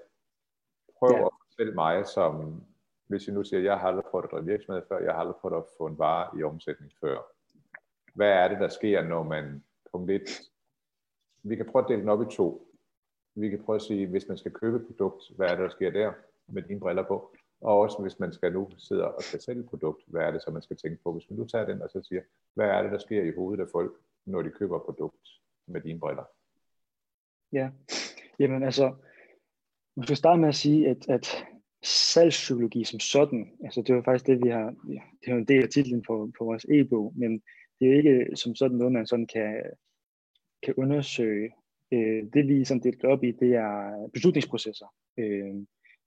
prøv 1.00 1.12
ja. 1.12 1.26
at 1.26 1.32
fortælle 1.50 1.74
mig, 1.74 2.08
som 2.08 2.64
hvis 3.12 3.28
jeg 3.28 3.36
nu 3.36 3.44
siger, 3.44 3.60
at 3.60 3.66
jeg 3.66 3.80
har 3.80 3.88
aldrig 3.88 4.06
prøvet 4.06 4.26
at 4.26 4.32
drive 4.32 4.46
virksomhed 4.46 4.84
før, 4.88 5.00
jeg 5.00 5.14
har 5.14 5.20
aldrig 5.20 5.36
prøvet 5.36 5.58
at 5.58 5.64
få 5.78 5.86
en 5.88 6.00
vare 6.00 6.40
i 6.40 6.44
omsætning 6.44 6.92
før. 7.02 7.18
Hvad 8.14 8.30
er 8.30 8.48
det, 8.48 8.60
der 8.60 8.68
sker, 8.68 9.04
når 9.04 9.24
man, 9.24 9.64
punkt 9.92 10.12
1, 10.12 10.22
vi 11.44 11.56
kan 11.56 11.66
prøve 11.66 11.84
at 11.84 11.90
dele 11.90 12.02
den 12.02 12.10
op 12.10 12.22
i 12.22 12.36
to. 12.36 12.68
Vi 13.36 13.50
kan 13.50 13.64
prøve 13.64 13.76
at 13.76 13.82
sige, 13.82 14.08
hvis 14.08 14.28
man 14.28 14.38
skal 14.38 14.52
købe 14.52 14.78
et 14.78 14.88
produkt, 14.88 15.24
hvad 15.36 15.48
er 15.48 15.56
det, 15.56 15.64
der 15.64 15.70
sker 15.70 15.92
der 15.92 16.14
med 16.48 16.62
dine 16.62 16.80
briller 16.80 17.04
på? 17.04 17.36
Og 17.62 17.80
også 17.80 18.02
hvis 18.02 18.20
man 18.20 18.34
skal 18.34 18.54
nu 18.54 18.70
sidde 18.78 19.16
og 19.16 19.24
skal 19.24 19.42
sælge 19.42 19.62
et 19.62 19.70
produkt, 19.70 20.04
hvad 20.08 20.22
er 20.22 20.32
det 20.32 20.42
så, 20.42 20.52
man 20.52 20.62
skal 20.62 20.78
tænke 20.78 21.04
på? 21.04 21.14
Hvis 21.14 21.30
man 21.30 21.40
nu 21.40 21.46
tager 21.46 21.66
den 21.66 21.82
og 21.82 21.90
så 21.90 22.04
siger, 22.04 22.22
hvad 22.54 22.68
er 22.68 22.82
det, 22.82 22.92
der 22.92 22.98
sker 22.98 23.24
i 23.24 23.36
hovedet 23.36 23.64
af 23.64 23.70
folk, 23.72 23.94
når 24.26 24.42
de 24.42 24.50
køber 24.50 24.76
et 24.76 24.84
produkt 24.84 25.28
med 25.66 25.82
dine 25.82 26.00
briller? 26.00 26.24
Ja, 27.52 27.70
jamen 28.40 28.64
altså, 28.64 28.96
vi 29.96 30.06
skal 30.06 30.18
starte 30.18 30.40
med 30.40 30.50
at 30.50 30.56
sige, 30.56 30.90
at, 30.90 31.10
at 31.10 31.46
salgspsykologi 31.84 32.84
som 32.84 33.00
sådan, 33.00 33.52
altså 33.64 33.82
det 33.82 33.96
var 33.96 34.02
faktisk 34.02 34.28
det, 34.28 34.44
vi 34.44 34.50
har, 34.50 34.76
det 35.22 35.28
er 35.28 35.32
jo 35.32 35.38
en 35.38 35.48
del 35.48 35.64
af 35.64 35.70
titlen 35.70 36.04
på, 36.08 36.32
på 36.38 36.46
vores 36.46 36.64
e-bog, 36.64 37.14
men 37.16 37.42
det 37.80 37.90
er 37.90 37.98
ikke 37.98 38.36
som 38.36 38.56
sådan 38.56 38.78
noget, 38.78 38.94
man 38.94 39.08
sådan 39.08 39.28
kan, 39.28 39.64
kan 40.64 40.74
undersøge. 40.78 41.52
Øh, 41.94 42.24
det 42.34 42.48
vi 42.48 42.66
sådan 42.66 42.84
delt 42.84 43.04
op 43.04 43.24
i, 43.24 43.32
det 43.32 43.56
er 43.56 44.08
beslutningsprocesser, 44.14 44.94
øh, 45.18 45.56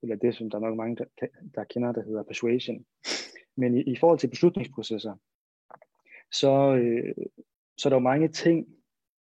eller 0.02 0.16
det, 0.16 0.34
som 0.34 0.50
der 0.50 0.58
er 0.58 0.62
nok 0.62 0.76
mange, 0.76 0.96
der, 0.96 1.26
der 1.54 1.64
kender, 1.64 1.92
der 1.92 2.02
hedder 2.02 2.22
persuasion. 2.22 2.84
Men 3.56 3.74
i, 3.74 3.82
i 3.82 3.96
forhold 3.96 4.18
til 4.18 4.30
beslutningsprocesser, 4.30 5.14
så, 6.32 6.74
øh, 6.74 7.14
så 7.78 7.88
er 7.88 7.90
der 7.90 7.96
jo 7.96 8.00
mange 8.00 8.28
ting, 8.28 8.66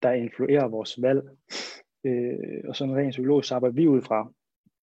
der 0.01 0.11
influerer 0.11 0.67
vores 0.67 1.01
valg. 1.01 1.29
Øh, 2.03 2.63
og 2.67 2.75
sådan 2.75 2.95
rent 2.95 3.11
psykologisk 3.11 3.51
arbejder 3.51 3.75
vi 3.75 3.87
ud 3.87 4.01
fra, 4.01 4.33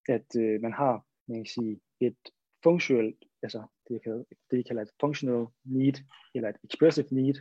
at 0.07 0.35
øh, 0.37 0.61
man 0.61 0.73
har 0.73 1.06
man 1.27 1.37
kan 1.37 1.45
sige, 1.45 1.79
et 1.99 2.17
funktionelt, 2.63 3.25
altså 3.43 3.63
det, 3.87 4.03
kan, 4.03 4.25
det, 4.51 4.57
vi 4.57 4.63
kalder 4.63 4.81
et 4.81 4.91
functional 5.01 5.45
need, 5.65 5.97
eller 6.35 6.49
et 6.49 6.57
expressive 6.63 7.07
need. 7.11 7.35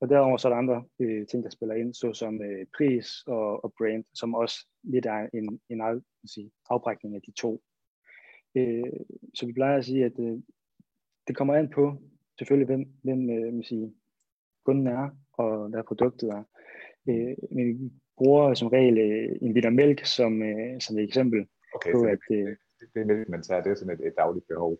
Og 0.00 0.08
derover 0.08 0.36
så 0.36 0.48
er 0.48 0.52
der 0.52 0.58
andre 0.58 0.84
øh, 1.00 1.26
ting, 1.26 1.44
der 1.44 1.50
spiller 1.50 1.74
ind, 1.74 1.94
såsom 1.94 2.42
øh, 2.42 2.66
pris 2.76 3.22
og, 3.26 3.64
og 3.64 3.72
brand, 3.78 4.04
som 4.14 4.34
også 4.34 4.66
lidt 4.82 5.06
er 5.06 5.28
en, 5.34 5.60
en 5.68 5.80
af, 5.80 5.94
sige, 6.26 6.50
afbrækning 6.70 7.14
af 7.14 7.22
de 7.26 7.32
to. 7.32 7.62
Øh, 8.54 8.92
så 9.34 9.46
vi 9.46 9.52
plejer 9.52 9.78
at 9.78 9.84
sige, 9.84 10.04
at 10.04 10.18
øh, 10.20 10.38
det 11.26 11.36
kommer 11.36 11.54
an 11.54 11.70
på 11.70 12.02
selvfølgelig, 12.38 12.66
hvem, 12.66 12.84
hvem 13.02 13.30
øh, 13.30 13.52
man 13.54 13.62
sige, 13.62 13.94
kunden 14.64 14.86
er, 14.86 15.10
og 15.32 15.68
hvad 15.68 15.84
produktet 15.84 16.28
er. 16.28 16.44
Øh, 17.08 17.36
men 17.50 17.66
vi 17.66 17.90
bruger 18.16 18.54
som 18.54 18.68
regel 18.68 18.98
øh, 18.98 19.36
en 19.42 19.54
liter 19.54 19.70
mælk 19.70 20.04
som, 20.04 20.42
øh, 20.42 20.80
som 20.80 20.98
et 20.98 21.04
eksempel 21.04 21.46
okay, 21.74 21.92
på, 21.92 22.02
at, 22.02 22.24
øh, 22.32 22.56
det 22.94 23.06
mælk, 23.06 23.28
man 23.28 23.42
tager, 23.42 23.62
det 23.62 23.70
er 23.70 23.74
sådan 23.74 23.94
et, 23.94 24.06
et 24.06 24.14
dagligt 24.16 24.48
behov. 24.48 24.78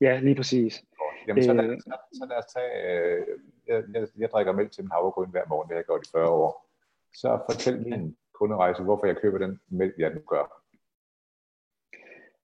Ja, 0.00 0.20
lige 0.20 0.34
præcis. 0.34 0.84
Jamen, 1.28 1.44
så 1.44 1.52
lad, 1.52 1.64
øh, 1.64 1.80
så, 1.80 1.96
så 2.12 2.26
lad 2.30 2.36
os 2.36 2.52
tage, 2.56 2.72
øh, 2.90 3.26
jeg, 3.66 3.82
jeg, 3.94 4.08
jeg 4.18 4.28
drikker 4.30 4.52
mælk 4.52 4.72
til 4.72 4.84
en 4.84 4.90
havregryn 4.90 5.30
hver 5.30 5.44
morgen, 5.48 5.68
det 5.68 5.74
har 5.74 5.78
jeg 5.78 5.84
gjort 5.84 6.06
i 6.06 6.10
40 6.12 6.28
år. 6.28 6.70
Så 7.14 7.38
fortæl 7.50 7.82
min 7.88 8.16
kunderejse, 8.34 8.82
hvorfor 8.82 9.06
jeg 9.06 9.16
køber 9.16 9.38
den 9.38 9.60
mælk, 9.68 9.94
jeg 9.98 10.14
nu 10.14 10.20
gør. 10.20 10.64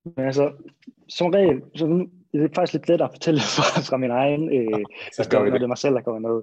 Men 0.04 0.26
altså, 0.26 0.52
som 1.08 1.30
regel, 1.30 1.62
så 1.74 1.86
nu, 1.86 2.10
det 2.32 2.44
er 2.44 2.48
faktisk 2.54 2.72
lidt 2.72 2.88
lettere 2.88 3.08
at 3.08 3.14
fortælle 3.14 3.40
fra, 3.56 3.80
fra 3.90 3.96
min 3.96 4.10
egen, 4.10 4.42
øh, 4.58 4.84
så 5.12 5.28
når 5.32 5.44
det. 5.44 5.52
det 5.52 5.62
er 5.62 5.74
mig 5.74 5.78
selv, 5.78 5.94
der 5.94 6.02
kommer 6.02 6.22
ned. 6.28 6.38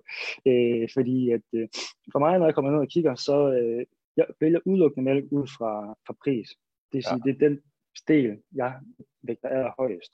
Øh, 0.50 0.90
fordi 0.94 1.32
at, 1.32 1.46
øh, 1.54 1.68
for 2.12 2.20
mig, 2.20 2.40
når 2.40 2.46
jeg 2.46 2.56
kommer 2.56 2.72
ned 2.72 2.80
og 2.80 2.88
kigger, 2.88 3.16
så 3.16 3.38
øh, 3.60 3.86
jeg 4.18 4.26
vælger 4.40 4.60
udelukkende 4.66 5.06
mælk 5.10 5.26
ud 5.32 5.48
fra, 5.58 5.96
fra 6.08 6.16
pris. 6.24 6.48
Det 6.90 6.96
vil 6.98 7.04
sige, 7.04 7.22
ja. 7.26 7.32
det 7.32 7.36
er 7.36 7.50
den 7.50 7.62
stil, 7.98 8.42
jeg 8.56 8.80
vægter 9.22 9.50
allerhøjest. 9.50 10.14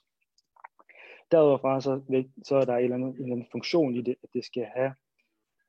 Derudover 1.32 1.80
så, 1.80 2.24
så 2.44 2.56
er 2.56 2.66
der 2.66 2.76
en 2.76 2.84
eller, 2.84 2.96
anden, 2.96 3.10
en 3.10 3.22
eller 3.22 3.36
anden 3.36 3.48
funktion 3.52 3.96
i 3.96 4.02
det, 4.02 4.16
at 4.24 4.30
det 4.34 4.46
skal 4.46 4.66
have 4.76 4.94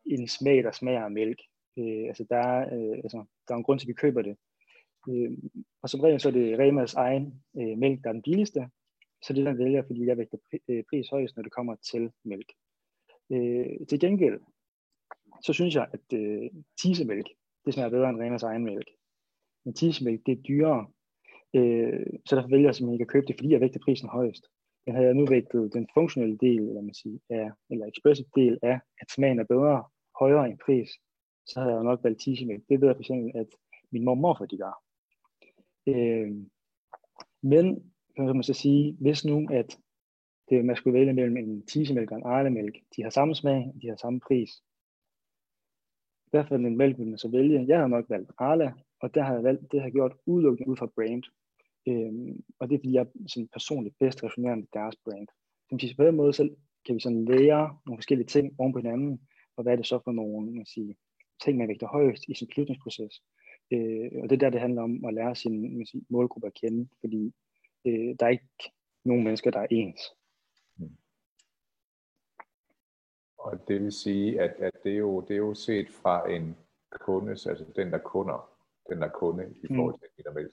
en 0.06 0.28
smag, 0.28 0.64
der 0.64 0.72
smager 0.72 1.04
af 1.04 1.10
mælk. 1.10 1.38
Øh, 1.78 2.04
altså 2.08 2.24
der 2.30 2.36
er, 2.36 2.60
øh, 2.74 2.96
altså, 3.04 3.24
der 3.48 3.54
er 3.54 3.58
en 3.58 3.64
grund 3.64 3.78
til, 3.78 3.86
at 3.86 3.88
vi 3.88 4.02
køber 4.04 4.22
det. 4.22 4.36
Øh, 5.08 5.38
og 5.82 5.88
som 5.90 6.00
regel 6.00 6.20
så 6.20 6.28
er 6.28 6.32
det 6.32 6.58
Remas 6.58 6.94
egen 6.94 7.42
øh, 7.56 7.78
mælk, 7.78 8.02
der 8.02 8.08
er 8.08 8.12
den 8.12 8.22
billigste. 8.22 8.68
Så 9.22 9.32
det 9.32 9.40
er 9.40 9.50
den 9.50 9.58
vælger, 9.58 9.82
fordi 9.86 10.06
jeg 10.06 10.18
vægter 10.18 10.38
øh, 10.68 10.84
pris 10.90 11.08
højst, 11.08 11.36
når 11.36 11.42
det 11.42 11.52
kommer 11.52 11.74
til 11.74 12.12
mælk. 12.24 12.52
Øh, 13.30 13.86
til 13.88 14.00
gengæld, 14.00 14.40
så 15.42 15.52
synes 15.52 15.74
jeg, 15.74 15.88
at 15.92 16.18
øh, 16.18 16.50
tisemælk, 16.82 17.28
det 17.64 17.74
smager 17.74 17.90
bedre 17.90 18.10
end 18.10 18.20
Remas 18.20 18.42
egen 18.42 18.64
mælk. 18.64 18.88
Men 19.64 19.74
tisemælk, 19.74 20.26
det 20.26 20.38
er 20.38 20.42
dyrere, 20.42 20.86
Øh, 21.54 22.06
så 22.26 22.36
derfor 22.36 22.48
vælger 22.48 22.68
jeg 22.68 22.74
simpelthen 22.74 22.94
ikke 22.94 23.08
at 23.08 23.12
købe 23.12 23.26
det, 23.26 23.36
fordi 23.38 23.52
jeg 23.52 23.60
vægter 23.60 23.80
prisen 23.84 24.08
højst. 24.08 24.44
Men 24.86 24.94
havde 24.94 25.06
jeg 25.06 25.14
nu 25.14 25.26
vægtet 25.26 25.72
den 25.72 25.88
funktionelle 25.94 26.38
del, 26.38 26.62
eller, 26.68 26.80
man 26.80 26.94
sige, 26.94 27.20
af, 27.30 27.50
eller 27.70 27.86
expressive 27.86 28.28
del 28.34 28.58
af, 28.62 28.80
at 29.00 29.10
smagen 29.10 29.38
er 29.38 29.44
bedre, 29.44 29.84
højere 30.18 30.48
end 30.48 30.58
pris, 30.58 30.90
så 31.46 31.60
havde 31.60 31.74
jeg 31.74 31.84
nok 31.84 32.04
valgt 32.04 32.20
tissemælk. 32.20 32.62
Det 32.68 32.80
ved 32.80 32.88
jeg 32.88 32.96
for 32.96 33.02
eksempel, 33.02 33.32
at 33.34 33.46
min 33.92 34.04
mormor 34.04 34.34
for 34.38 34.46
de 34.46 34.58
gør. 34.58 34.82
Øh, 35.86 36.30
men 37.42 37.92
kan 38.16 38.26
man 38.26 38.42
så 38.42 38.54
sige, 38.54 38.96
hvis 39.00 39.24
nu, 39.24 39.48
at 39.50 39.78
det, 40.48 40.64
man 40.64 40.76
skulle 40.76 40.98
vælge 40.98 41.12
mellem 41.12 41.36
en 41.36 41.66
tisemælk 41.66 42.10
og 42.10 42.16
en 42.16 42.26
arlemælk, 42.26 42.76
de 42.96 43.02
har 43.02 43.10
samme 43.10 43.34
smag, 43.34 43.72
de 43.82 43.88
har 43.88 43.96
samme 43.96 44.20
pris. 44.20 44.50
Derfor 46.32 46.56
den 46.56 46.76
mælk 46.76 46.98
vil 46.98 47.06
man 47.06 47.18
så 47.18 47.28
vælge. 47.30 47.64
Jeg 47.68 47.78
har 47.80 47.86
nok 47.86 48.10
valgt 48.10 48.32
Arla, 48.38 48.72
og 49.00 49.14
der 49.14 49.22
har 49.22 49.34
jeg 49.34 49.42
valgt, 49.42 49.72
det 49.72 49.80
har 49.80 49.86
jeg 49.86 49.92
gjort 49.92 50.16
udelukkende 50.26 50.70
ud 50.70 50.76
fra 50.76 50.86
brand. 50.86 51.22
Øhm, 51.88 52.44
og 52.58 52.68
det 52.68 52.74
er, 52.74 52.78
fordi 52.78 52.92
jeg 52.92 53.06
sådan 53.26 53.48
personligt 53.48 53.98
bedst 53.98 54.24
resonerer 54.24 54.54
med 54.54 54.66
deres 54.72 54.96
brand. 55.04 55.28
Så 55.80 55.94
på 55.96 56.04
den 56.04 56.16
måde, 56.16 56.32
så 56.32 56.54
kan 56.86 56.94
vi 56.94 57.00
sådan 57.00 57.24
lære 57.24 57.78
nogle 57.86 57.98
forskellige 57.98 58.26
ting 58.26 58.54
oven 58.58 58.72
på 58.72 58.78
hinanden, 58.78 59.20
og 59.56 59.62
hvad 59.62 59.72
er 59.72 59.76
det 59.76 59.86
så 59.86 60.00
for 60.04 60.12
nogle 60.12 60.52
man 60.52 60.66
sige, 60.66 60.96
ting, 61.44 61.58
man 61.58 61.68
vægter 61.68 61.86
højst 61.86 62.24
i 62.28 62.34
sin 62.34 62.46
beslutningsproces. 62.46 63.22
Øh, 63.70 64.10
og 64.22 64.30
det 64.30 64.32
er 64.32 64.36
der, 64.36 64.50
det 64.50 64.60
handler 64.60 64.82
om 64.82 65.04
at 65.04 65.14
lære 65.14 65.36
sin 65.36 65.76
man 65.76 65.86
sige, 65.86 66.06
målgruppe 66.08 66.46
at 66.46 66.54
kende, 66.54 66.88
fordi 67.00 67.34
øh, 67.84 68.16
der 68.18 68.26
er 68.26 68.30
ikke 68.30 68.72
nogen 69.04 69.24
mennesker, 69.24 69.50
der 69.50 69.60
er 69.60 69.66
ens. 69.70 70.00
Mm. 70.76 70.96
Og 73.38 73.68
det 73.68 73.82
vil 73.82 73.92
sige, 73.92 74.40
at, 74.40 74.50
at 74.50 74.72
det, 74.84 74.92
er 74.92 74.98
jo, 74.98 75.20
det 75.20 75.30
er 75.30 75.38
jo 75.38 75.54
set 75.54 75.90
fra 75.90 76.30
en 76.30 76.56
kundes, 76.90 77.46
altså 77.46 77.64
den, 77.76 77.92
der 77.92 77.98
kunder, 77.98 78.53
den 78.90 79.02
der 79.02 79.08
kunde 79.08 79.44
i 79.62 79.66
mm. 79.70 79.76
forhold 79.76 79.94
til 79.94 80.08
en 80.08 80.14
liter 80.16 80.32
mælk, 80.32 80.50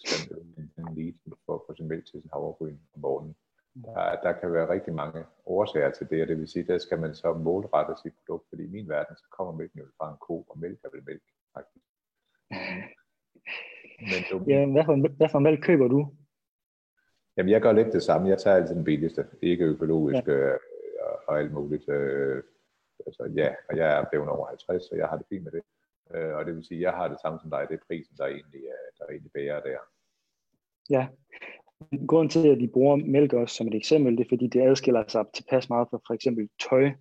en 0.78 0.96
lead 0.98 1.14
for, 1.46 1.64
for 1.66 1.74
sin 1.74 1.88
mælk 1.88 2.06
til 2.06 2.22
sin 2.22 2.30
havregryn 2.34 2.78
om 2.94 3.00
morgenen. 3.02 3.36
Der, 3.76 4.22
der 4.24 4.32
kan 4.40 4.54
være 4.54 4.70
rigtig 4.70 4.94
mange 4.94 5.26
årsager 5.46 5.92
til 5.92 6.10
det, 6.10 6.22
og 6.22 6.28
det 6.28 6.38
vil 6.38 6.48
sige, 6.48 6.68
der 6.68 6.78
skal 6.78 7.00
man 7.00 7.16
så 7.16 7.34
målrette 7.34 7.94
sit 8.04 8.14
produkt, 8.20 8.50
fordi 8.50 8.64
i 8.64 8.72
min 8.72 8.90
verden, 8.90 9.16
så 9.16 9.26
kommer 9.38 9.54
mælken 9.54 9.80
jo 9.80 9.86
fra 9.98 10.12
en 10.12 10.18
ko, 10.18 10.46
og 10.50 10.60
mælk 10.60 10.80
er 10.84 10.90
vel 10.94 11.04
mælk, 11.06 11.24
faktisk. 11.56 11.86
Men 14.12 14.22
du... 14.32 14.36
Ja, 14.48 14.66
hvad 14.72 14.86
for, 14.86 15.18
hvad 15.18 15.30
for 15.30 15.40
mælk 15.40 15.62
køber 15.64 15.88
du? 15.88 16.14
Jamen, 17.38 17.52
jeg 17.52 17.62
gør 17.62 17.72
lidt 17.72 17.94
det 17.94 18.04
samme. 18.04 18.30
Jeg 18.30 18.38
tager 18.38 18.56
altid 18.56 18.76
den 18.76 18.84
billigste, 18.84 19.26
ikke 19.42 19.66
økologisk 19.66 20.28
ja. 20.28 20.34
øh, 20.34 20.60
og 21.28 21.40
alt 21.40 21.54
muligt. 21.54 21.90
Øh, 21.90 22.44
altså, 23.06 23.32
ja, 23.36 23.56
og 23.70 23.78
jeg 23.78 24.00
er 24.00 24.06
blevet 24.10 24.30
over 24.30 24.48
50, 24.48 24.84
så 24.84 24.96
jeg 24.96 25.08
har 25.08 25.18
det 25.18 25.26
fint 25.30 25.44
med 25.44 25.52
det. 25.52 25.62
Øh, 26.15 26.36
og 26.36 26.46
det 26.46 26.56
vil 26.56 26.65
sige, 26.65 26.77
at 26.77 26.82
jeg 26.82 26.94
har 26.94 27.08
det 27.08 27.20
samme 27.22 27.39
som 27.39 27.50
dig. 27.50 27.65
Det 27.70 27.75
er 27.75 27.88
prisen, 27.88 28.18
der 28.18 28.25
egentlig, 28.25 28.63
der 28.98 29.06
egentlig 29.06 29.32
bærer 29.32 29.62
der. 29.62 29.80
Ja, 30.89 31.08
Grunden 32.08 32.30
til, 32.30 32.48
at 32.48 32.60
vi 32.60 32.68
bruger 32.68 32.96
mælk 32.96 33.34
også 33.34 33.56
som 33.56 33.68
et 33.68 33.75
eksempel, 33.75 34.18
det 34.18 34.24
er, 34.24 34.30
fordi 34.30 34.48
det 34.48 34.62
adskiller 34.62 35.03
sig 35.08 35.25
tilpas 35.34 35.70
meget 35.70 35.88
fra 35.89 36.00
for 36.08 36.13
eksempel 36.13 36.50
tøj, 36.70 36.91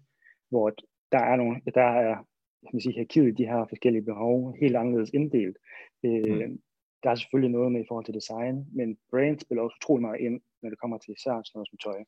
hvor 0.49 0.71
der 1.13 1.19
er 1.19 1.37
nogle, 1.37 1.61
der 1.75 1.83
er 1.83 2.15
kan 2.63 2.77
man 2.77 2.81
sige, 2.81 2.93
hierarkiet 2.93 3.39
de 3.39 3.47
her 3.47 3.67
forskellige 3.69 4.09
behov 4.11 4.57
helt 4.61 4.77
anderledes 4.77 5.11
inddelt. 5.11 5.57
Øh, 6.05 6.49
mm. 6.49 6.61
Der 7.03 7.11
er 7.11 7.15
selvfølgelig 7.15 7.53
noget 7.53 7.73
med 7.73 7.81
i 7.81 7.89
forhold 7.89 8.05
til 8.05 8.15
design, 8.15 8.67
men 8.73 8.99
brand 9.11 9.39
spiller 9.39 9.63
også 9.63 9.77
utrolig 9.81 10.03
meget 10.03 10.21
ind, 10.21 10.41
når 10.63 10.71
det 10.71 10.79
kommer 10.81 10.99
til 10.99 11.15
især 11.17 11.31
sådan 11.31 11.51
noget 11.55 11.69
som 11.71 11.79
tøj. 11.79 11.99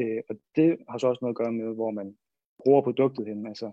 Ja. 0.00 0.04
Øh, 0.04 0.22
og 0.28 0.34
det 0.56 0.68
har 0.88 0.98
så 0.98 1.06
også 1.08 1.22
noget 1.22 1.34
at 1.34 1.40
gøre 1.42 1.52
med, 1.52 1.74
hvor 1.74 1.90
man 1.90 2.16
bruger 2.64 2.82
produktet 2.82 3.26
hen. 3.26 3.46
Altså, 3.46 3.72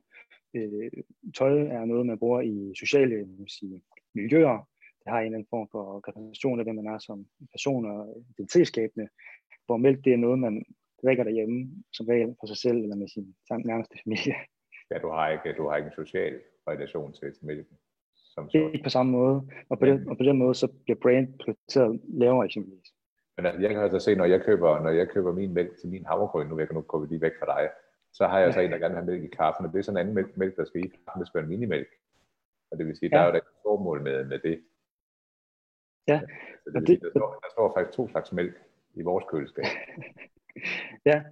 øh, 0.53 0.91
tøj 1.38 1.60
er 1.60 1.86
noget, 1.86 2.06
man 2.06 2.20
bruger 2.20 2.41
i 2.41 2.74
sociale 2.75 3.27
sige, 3.48 3.82
miljøer, 4.15 4.67
det 5.03 5.13
har 5.13 5.20
en 5.20 5.25
eller 5.25 5.38
anden 5.38 5.50
form 5.50 5.67
for 5.72 5.98
repræsentation 5.98 6.60
af, 6.60 6.65
hvem 6.65 6.75
man 6.75 6.94
er 6.94 7.00
som 7.00 7.25
person 7.51 7.86
og 7.86 8.24
identitetsskabende, 8.29 9.08
hvor 9.65 9.77
mælk 9.77 10.06
det 10.06 10.13
er 10.13 10.17
noget, 10.17 10.39
man 10.39 10.65
drikker 11.03 11.24
derhjemme, 11.24 11.58
som 11.94 12.06
regel 12.06 12.36
for 12.39 12.48
sig 12.48 12.58
selv 12.58 12.77
eller 12.77 12.96
med 12.96 13.08
sin 13.08 13.36
nærmeste 13.50 13.96
familie. 14.03 14.36
Ja, 14.91 14.98
du 14.98 15.10
har 15.10 15.29
ikke, 15.29 15.58
du 15.58 15.67
har 15.67 15.77
ikke 15.77 15.88
en 15.88 16.00
social 16.03 16.34
relation 16.67 17.13
til, 17.13 17.34
til 17.34 17.46
mælken. 17.46 17.77
Som 18.34 18.50
så. 18.50 18.58
Ikke 18.74 18.84
på 18.84 18.89
samme 18.89 19.12
måde, 19.12 19.50
og 19.70 19.79
på, 19.79 19.86
den, 19.86 20.10
og 20.10 20.17
på 20.17 20.24
den 20.24 20.38
måde, 20.38 20.56
så 20.56 20.67
bliver 20.84 21.00
brand 21.01 21.27
prioriteret 21.39 22.01
lavere 22.08 22.46
eksempelvis. 22.46 22.89
Men 23.38 23.46
altså, 23.46 23.62
jeg 23.62 23.70
kan 23.70 23.84
altså 23.84 24.00
se, 24.00 24.15
når 24.15 24.25
jeg 24.25 24.41
køber, 24.41 24.82
når 24.84 24.89
jeg 24.89 25.10
køber 25.10 25.32
min 25.34 25.53
mælk 25.53 25.79
til 25.79 25.89
min 25.89 26.06
havregryn, 26.06 26.48
nu 26.48 26.56
vil 26.56 26.63
jeg 26.63 26.74
nu 26.74 26.82
gå 26.82 27.06
lige 27.06 27.22
væk 27.22 27.32
fra 27.39 27.46
dig, 27.46 27.70
så 28.17 28.27
har 28.27 28.39
jeg 28.39 28.53
så 28.53 28.59
en, 28.59 28.71
der 28.71 28.77
gerne 28.77 28.95
vil 28.95 29.03
have 29.03 29.12
mælk 29.12 29.24
i 29.24 29.36
kaffen, 29.36 29.65
og 29.65 29.71
det 29.71 29.79
er 29.79 29.83
sådan 29.83 29.97
en 29.97 30.01
anden 30.01 30.15
mælk, 30.15 30.38
mælk 30.38 30.55
der 30.57 30.65
skal 30.65 30.86
i 30.86 30.88
kaffen, 30.88 31.19
det 31.19 31.27
skal 31.27 31.39
være 31.41 31.50
minimælk. 31.50 31.89
Og 32.71 32.77
det 32.77 32.88
vil 32.88 32.97
sige, 32.97 33.09
ja. 33.12 33.17
der 33.17 33.24
er 33.24 33.27
jo 33.27 33.38
et 33.38 33.43
formål 33.63 34.01
med, 34.01 34.25
med 34.25 34.39
det. 34.39 34.63
Ja. 36.07 36.19
Så 36.74 36.79
det, 36.79 36.88
det, 36.88 37.01
der, 37.01 37.09
står, 37.09 37.39
der 37.43 37.50
står 37.51 37.74
faktisk 37.75 37.97
to 37.97 38.09
slags 38.09 38.31
mælk 38.31 38.55
i 38.93 39.01
vores 39.01 39.25
køleskab. 39.29 39.65
ja, 41.09 41.24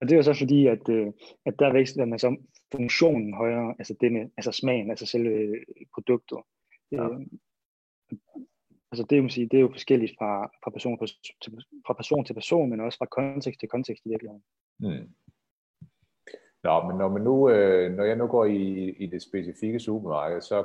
og 0.00 0.02
det 0.08 0.12
er 0.12 0.16
jo 0.16 0.22
så 0.22 0.34
fordi, 0.38 0.66
at, 0.66 0.88
øh, 0.88 1.06
at 1.46 1.54
der 1.58 1.72
vækster 1.72 2.04
man 2.04 2.18
så 2.18 2.36
funktionen 2.74 3.34
højere, 3.34 3.74
altså 3.78 3.94
det 4.00 4.12
med, 4.12 4.30
altså 4.36 4.52
smagen, 4.52 4.90
altså 4.90 5.06
selve 5.06 5.64
produktet. 5.94 6.38
Ja. 6.92 7.04
Øh, 7.04 7.20
altså 8.92 9.04
det, 9.10 9.32
sige, 9.32 9.48
det 9.48 9.56
er 9.56 9.60
jo 9.60 9.70
forskelligt 9.72 10.12
fra, 10.18 10.50
fra, 10.64 10.70
person 10.70 10.98
til, 11.42 11.52
fra 11.86 11.94
person 11.94 12.24
til 12.24 12.34
person, 12.34 12.70
men 12.70 12.80
også 12.80 12.98
fra 12.98 13.06
kontekst 13.06 13.60
til 13.60 13.68
kontekst 13.68 14.06
i 14.06 14.08
virkeligheden. 14.08 14.42
Mm. 14.78 15.14
Nå, 16.62 16.82
men 16.82 16.96
når, 16.98 17.08
man 17.08 17.22
nu, 17.22 17.50
øh, 17.50 17.92
når 17.92 18.04
jeg 18.04 18.16
nu 18.16 18.26
går 18.26 18.44
i, 18.44 18.90
i 18.90 19.06
det 19.06 19.22
specifikke 19.22 19.80
supermarked, 19.80 20.40
så 20.40 20.64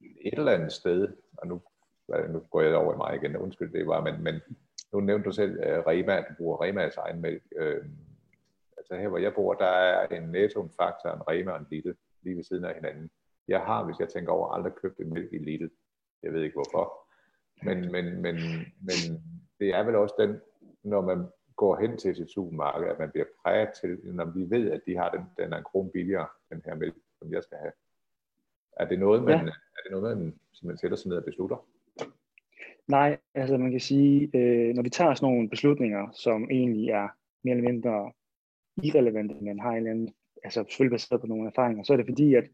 et 0.00 0.34
eller 0.34 0.52
andet 0.52 0.72
sted, 0.72 1.08
og 1.38 1.46
nu 1.46 1.62
øh, 2.14 2.30
nu 2.30 2.40
går 2.50 2.60
jeg 2.60 2.74
over 2.74 2.94
i 2.94 2.96
mig 2.96 3.16
igen, 3.16 3.36
undskyld 3.36 3.72
det 3.72 3.86
var, 3.86 4.00
men, 4.00 4.22
men 4.22 4.40
nu 4.92 5.00
nævnte 5.00 5.24
du 5.24 5.32
selv 5.32 5.52
uh, 5.52 5.86
Rema, 5.86 6.16
du 6.16 6.34
bruger 6.38 6.62
Remas 6.62 6.96
egen 6.96 7.20
mælk. 7.20 7.42
Øh, 7.56 7.84
altså 8.76 8.94
her 8.96 9.08
hvor 9.08 9.18
jeg 9.18 9.34
bor, 9.34 9.54
der 9.54 9.66
er 9.66 10.06
en 10.06 10.22
Netto, 10.22 10.62
en 10.62 10.70
Fakta, 10.80 11.08
en 11.08 11.28
Rema 11.28 11.50
og 11.50 11.58
en 11.58 11.66
Lidl 11.70 11.92
lige 12.22 12.36
ved 12.36 12.44
siden 12.44 12.64
af 12.64 12.74
hinanden. 12.74 13.10
Jeg 13.48 13.60
har, 13.60 13.84
hvis 13.84 14.00
jeg 14.00 14.08
tænker 14.08 14.32
over, 14.32 14.54
aldrig 14.54 14.72
købt 14.72 14.98
en 14.98 15.14
mælk 15.14 15.32
i 15.32 15.38
Lidl. 15.38 15.68
Jeg 16.22 16.32
ved 16.32 16.42
ikke 16.42 16.54
hvorfor. 16.54 17.08
Men, 17.62 17.92
men, 17.92 18.22
men, 18.22 18.36
men 18.80 18.98
det 19.60 19.74
er 19.74 19.82
vel 19.82 19.96
også 19.96 20.14
den, 20.18 20.40
når 20.82 21.00
man 21.00 21.26
går 21.62 21.80
hen 21.80 21.96
til 21.96 22.16
sit 22.16 22.30
supermarked, 22.30 22.88
at 22.88 22.98
man 22.98 23.10
bliver 23.10 23.26
præget 23.42 23.70
til, 23.80 23.90
når 24.18 24.24
vi 24.36 24.42
ved, 24.54 24.70
at 24.70 24.80
de 24.86 24.96
har 24.96 25.08
den, 25.14 25.22
den 25.38 25.52
er 25.52 25.58
en 25.58 25.68
kron 25.70 25.90
billigere, 25.90 26.26
den 26.50 26.62
her 26.66 26.74
mælk, 26.74 26.96
som 27.18 27.32
jeg 27.32 27.42
skal 27.42 27.58
have. 27.58 27.72
Er 28.80 28.86
det 28.88 28.98
noget, 28.98 29.22
man, 29.22 29.30
ja. 29.30 29.52
er 29.76 29.80
det 29.84 29.90
noget, 29.90 30.18
man, 30.18 30.34
som 30.52 30.66
man 30.68 30.78
sætter 30.78 30.96
sig 30.96 31.08
ned 31.08 31.16
og 31.16 31.24
beslutter? 31.24 31.58
Nej, 32.88 33.18
altså 33.34 33.56
man 33.56 33.70
kan 33.70 33.80
sige, 33.80 34.30
øh, 34.34 34.74
når 34.74 34.82
vi 34.82 34.90
tager 34.90 35.14
sådan 35.14 35.32
nogle 35.32 35.50
beslutninger, 35.50 36.10
som 36.12 36.50
egentlig 36.50 36.88
er 36.88 37.08
mere 37.44 37.56
eller 37.56 37.70
mindre 37.70 38.12
irrelevante, 38.82 39.34
men 39.34 39.60
har 39.60 39.70
en 39.70 39.76
eller 39.76 39.90
anden, 39.90 40.14
altså 40.44 40.64
selvfølgelig 40.68 40.94
baseret 40.94 41.20
på 41.20 41.26
nogle 41.26 41.48
erfaringer, 41.48 41.82
så 41.82 41.92
er 41.92 41.96
det 41.96 42.06
fordi, 42.06 42.34
at 42.34 42.44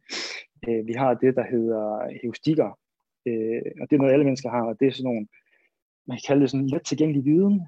øh, 0.68 0.86
vi 0.86 0.92
har 0.92 1.14
det, 1.14 1.36
der 1.36 1.44
hedder 1.54 1.82
heustikker, 2.22 2.78
øh, 3.26 3.62
og 3.80 3.84
det 3.90 3.96
er 3.96 4.00
noget, 4.00 4.12
alle 4.12 4.24
mennesker 4.24 4.50
har, 4.50 4.62
og 4.62 4.80
det 4.80 4.88
er 4.88 4.92
sådan 4.92 5.10
nogle, 5.10 5.26
man 6.06 6.16
kan 6.16 6.26
kalde 6.26 6.42
det 6.42 6.50
sådan 6.50 6.66
let 6.66 6.84
tilgængelig 6.84 7.24
viden, 7.24 7.60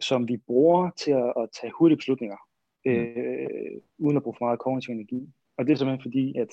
som 0.00 0.28
vi 0.28 0.36
bruger 0.36 0.90
til 0.90 1.10
at, 1.10 1.32
at 1.36 1.48
tage 1.60 1.72
hurtige 1.78 1.96
beslutninger, 1.96 2.36
mm. 2.84 2.92
øh, 2.92 3.80
uden 3.98 4.16
at 4.16 4.22
bruge 4.22 4.36
for 4.38 4.44
meget 4.44 4.58
kognitiv 4.58 4.92
energi. 4.92 5.28
Og 5.56 5.66
det 5.66 5.72
er 5.72 5.76
simpelthen 5.76 6.02
fordi, 6.02 6.38
at, 6.38 6.50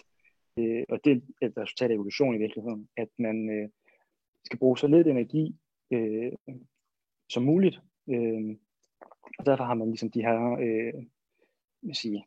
øh, 0.60 0.84
og 0.90 1.00
det 1.04 1.12
er 1.42 1.46
et 1.46 1.58
resultat 1.58 1.92
af 1.92 1.96
evolution 1.96 2.36
i 2.36 2.38
virkeligheden, 2.38 2.88
at 2.98 3.08
man 3.18 3.50
øh, 3.50 3.70
skal 4.46 4.60
bruge 4.60 4.78
så 4.78 4.88
lidt 4.88 5.08
energi 5.08 5.56
øh, 5.92 6.32
som 7.30 7.44
muligt. 7.44 7.82
Øh, 8.10 8.56
og 9.40 9.46
derfor 9.46 9.64
har 9.64 9.74
man 9.74 9.88
ligesom 9.88 10.12
de 10.12 10.22
her 10.22 10.58
øh, 10.60 10.94
sige, 11.94 12.26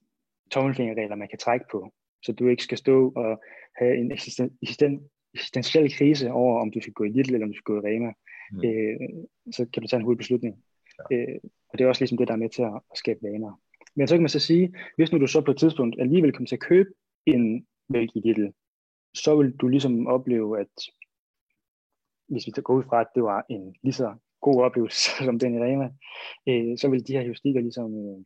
tommelfingerregler, 0.51 1.17
man 1.17 1.29
kan 1.29 1.39
trække 1.39 1.67
på, 1.71 1.93
så 2.23 2.33
du 2.33 2.49
ikke 2.49 2.63
skal 2.63 2.79
stå 2.79 3.13
og 3.17 3.43
have 3.77 3.97
en 3.97 4.13
eksisten, 4.13 4.59
eksisten, 4.63 5.01
eksistentiel 5.35 5.97
krise 5.97 6.33
over, 6.33 6.61
om 6.61 6.71
du 6.71 6.81
skal 6.81 6.93
gå 6.93 7.05
i 7.05 7.09
Lidl 7.09 7.35
eller 7.35 7.47
om 7.47 7.53
du 7.53 7.57
skal 7.57 7.75
gå 7.75 7.77
i 7.77 7.87
Rema. 7.91 8.13
Mm. 8.53 8.65
Øh, 8.65 9.25
så 9.53 9.67
kan 9.73 9.83
du 9.83 9.89
tage 9.89 9.99
en 9.99 10.05
hurtig 10.05 10.19
beslutning. 10.19 10.65
Ja. 11.11 11.17
Øh, 11.17 11.41
og 11.69 11.79
det 11.79 11.85
er 11.85 11.89
også 11.89 12.03
ligesom 12.03 12.19
det, 12.19 12.29
der 12.29 12.35
er 12.35 12.39
med 12.39 12.51
til 12.51 12.63
at, 12.63 12.75
at 12.93 12.99
skabe 12.99 13.21
vaner. 13.23 13.61
Men 13.95 14.09
så 14.09 14.15
kan 14.15 14.23
man 14.23 14.29
så 14.29 14.39
sige, 14.39 14.75
hvis 14.97 15.13
nu 15.13 15.19
du 15.19 15.27
så 15.27 15.41
på 15.41 15.51
et 15.51 15.59
tidspunkt 15.59 16.01
alligevel 16.01 16.33
kommer 16.33 16.47
til 16.47 16.57
at 16.57 16.69
købe 16.71 16.91
en 17.27 17.67
mælk 17.89 18.11
i 18.15 18.21
Lidl, 18.21 18.53
så 19.15 19.37
vil 19.37 19.57
du 19.57 19.69
ligesom 19.69 20.07
opleve, 20.07 20.61
at 20.61 20.75
hvis 22.29 22.47
vi 22.47 22.53
går 22.63 22.75
ud 22.75 22.83
fra, 22.83 23.01
at 23.01 23.07
det 23.15 23.23
var 23.23 23.47
en 23.49 23.77
lige 23.83 23.93
så 23.93 24.15
god 24.41 24.63
oplevelse 24.63 25.11
som 25.27 25.39
den 25.39 25.55
i 25.55 25.59
Rema, 25.59 25.91
øh, 26.49 26.79
så 26.79 26.89
vil 26.89 27.07
de 27.07 27.13
her 27.13 27.23
justikker 27.23 27.61
ligesom 27.61 28.09
øh, 28.09 28.25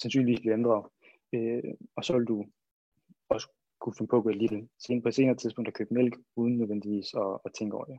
sandsynligvis 0.00 0.40
blive 0.40 0.54
ændret. 0.54 0.84
Øh, 1.32 1.62
og 1.96 2.04
så 2.04 2.18
vil 2.18 2.26
du 2.26 2.44
også 3.28 3.48
kunne 3.80 3.94
finde 3.98 4.10
på 4.10 4.16
at 4.16 4.22
gå 4.22 4.28
lidt 4.28 4.52
sen 4.78 5.02
på 5.02 5.08
et 5.08 5.14
senere 5.14 5.36
tidspunkt 5.36 5.68
at 5.68 5.74
købe 5.74 5.94
mælk, 5.94 6.16
uden 6.36 6.58
nødvendigvis 6.58 7.14
at, 7.14 7.38
at 7.44 7.52
tænke 7.58 7.76
over 7.76 7.84
det. 7.84 7.98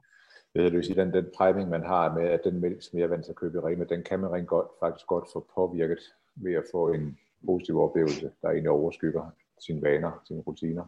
Øh, 0.55 0.65
det 0.65 0.73
vil 0.73 0.83
sige, 0.83 1.01
den, 1.01 1.13
den 1.13 1.25
priming, 1.37 1.69
man 1.69 1.83
har 1.83 2.13
med, 2.13 2.23
at 2.23 2.41
den 2.43 2.61
mælk, 2.61 2.81
som 2.81 2.99
jeg 2.99 3.05
er 3.05 3.09
vant 3.09 3.25
til 3.25 3.31
at 3.31 3.35
købe 3.35 3.57
i 3.57 3.61
Rema, 3.61 3.83
den 3.83 4.03
kan 4.03 4.19
man 4.19 4.31
rent 4.31 4.47
godt, 4.47 4.67
faktisk 4.79 5.07
godt 5.07 5.25
få 5.33 5.47
påvirket 5.55 5.99
ved 6.35 6.53
at 6.53 6.63
få 6.71 6.93
en 6.93 7.17
positiv 7.45 7.79
oplevelse, 7.79 8.31
der 8.41 8.49
egentlig 8.49 8.69
overskygger 8.69 9.29
sine 9.59 9.81
vaner, 9.81 10.21
sine 10.27 10.41
rutiner. 10.41 10.85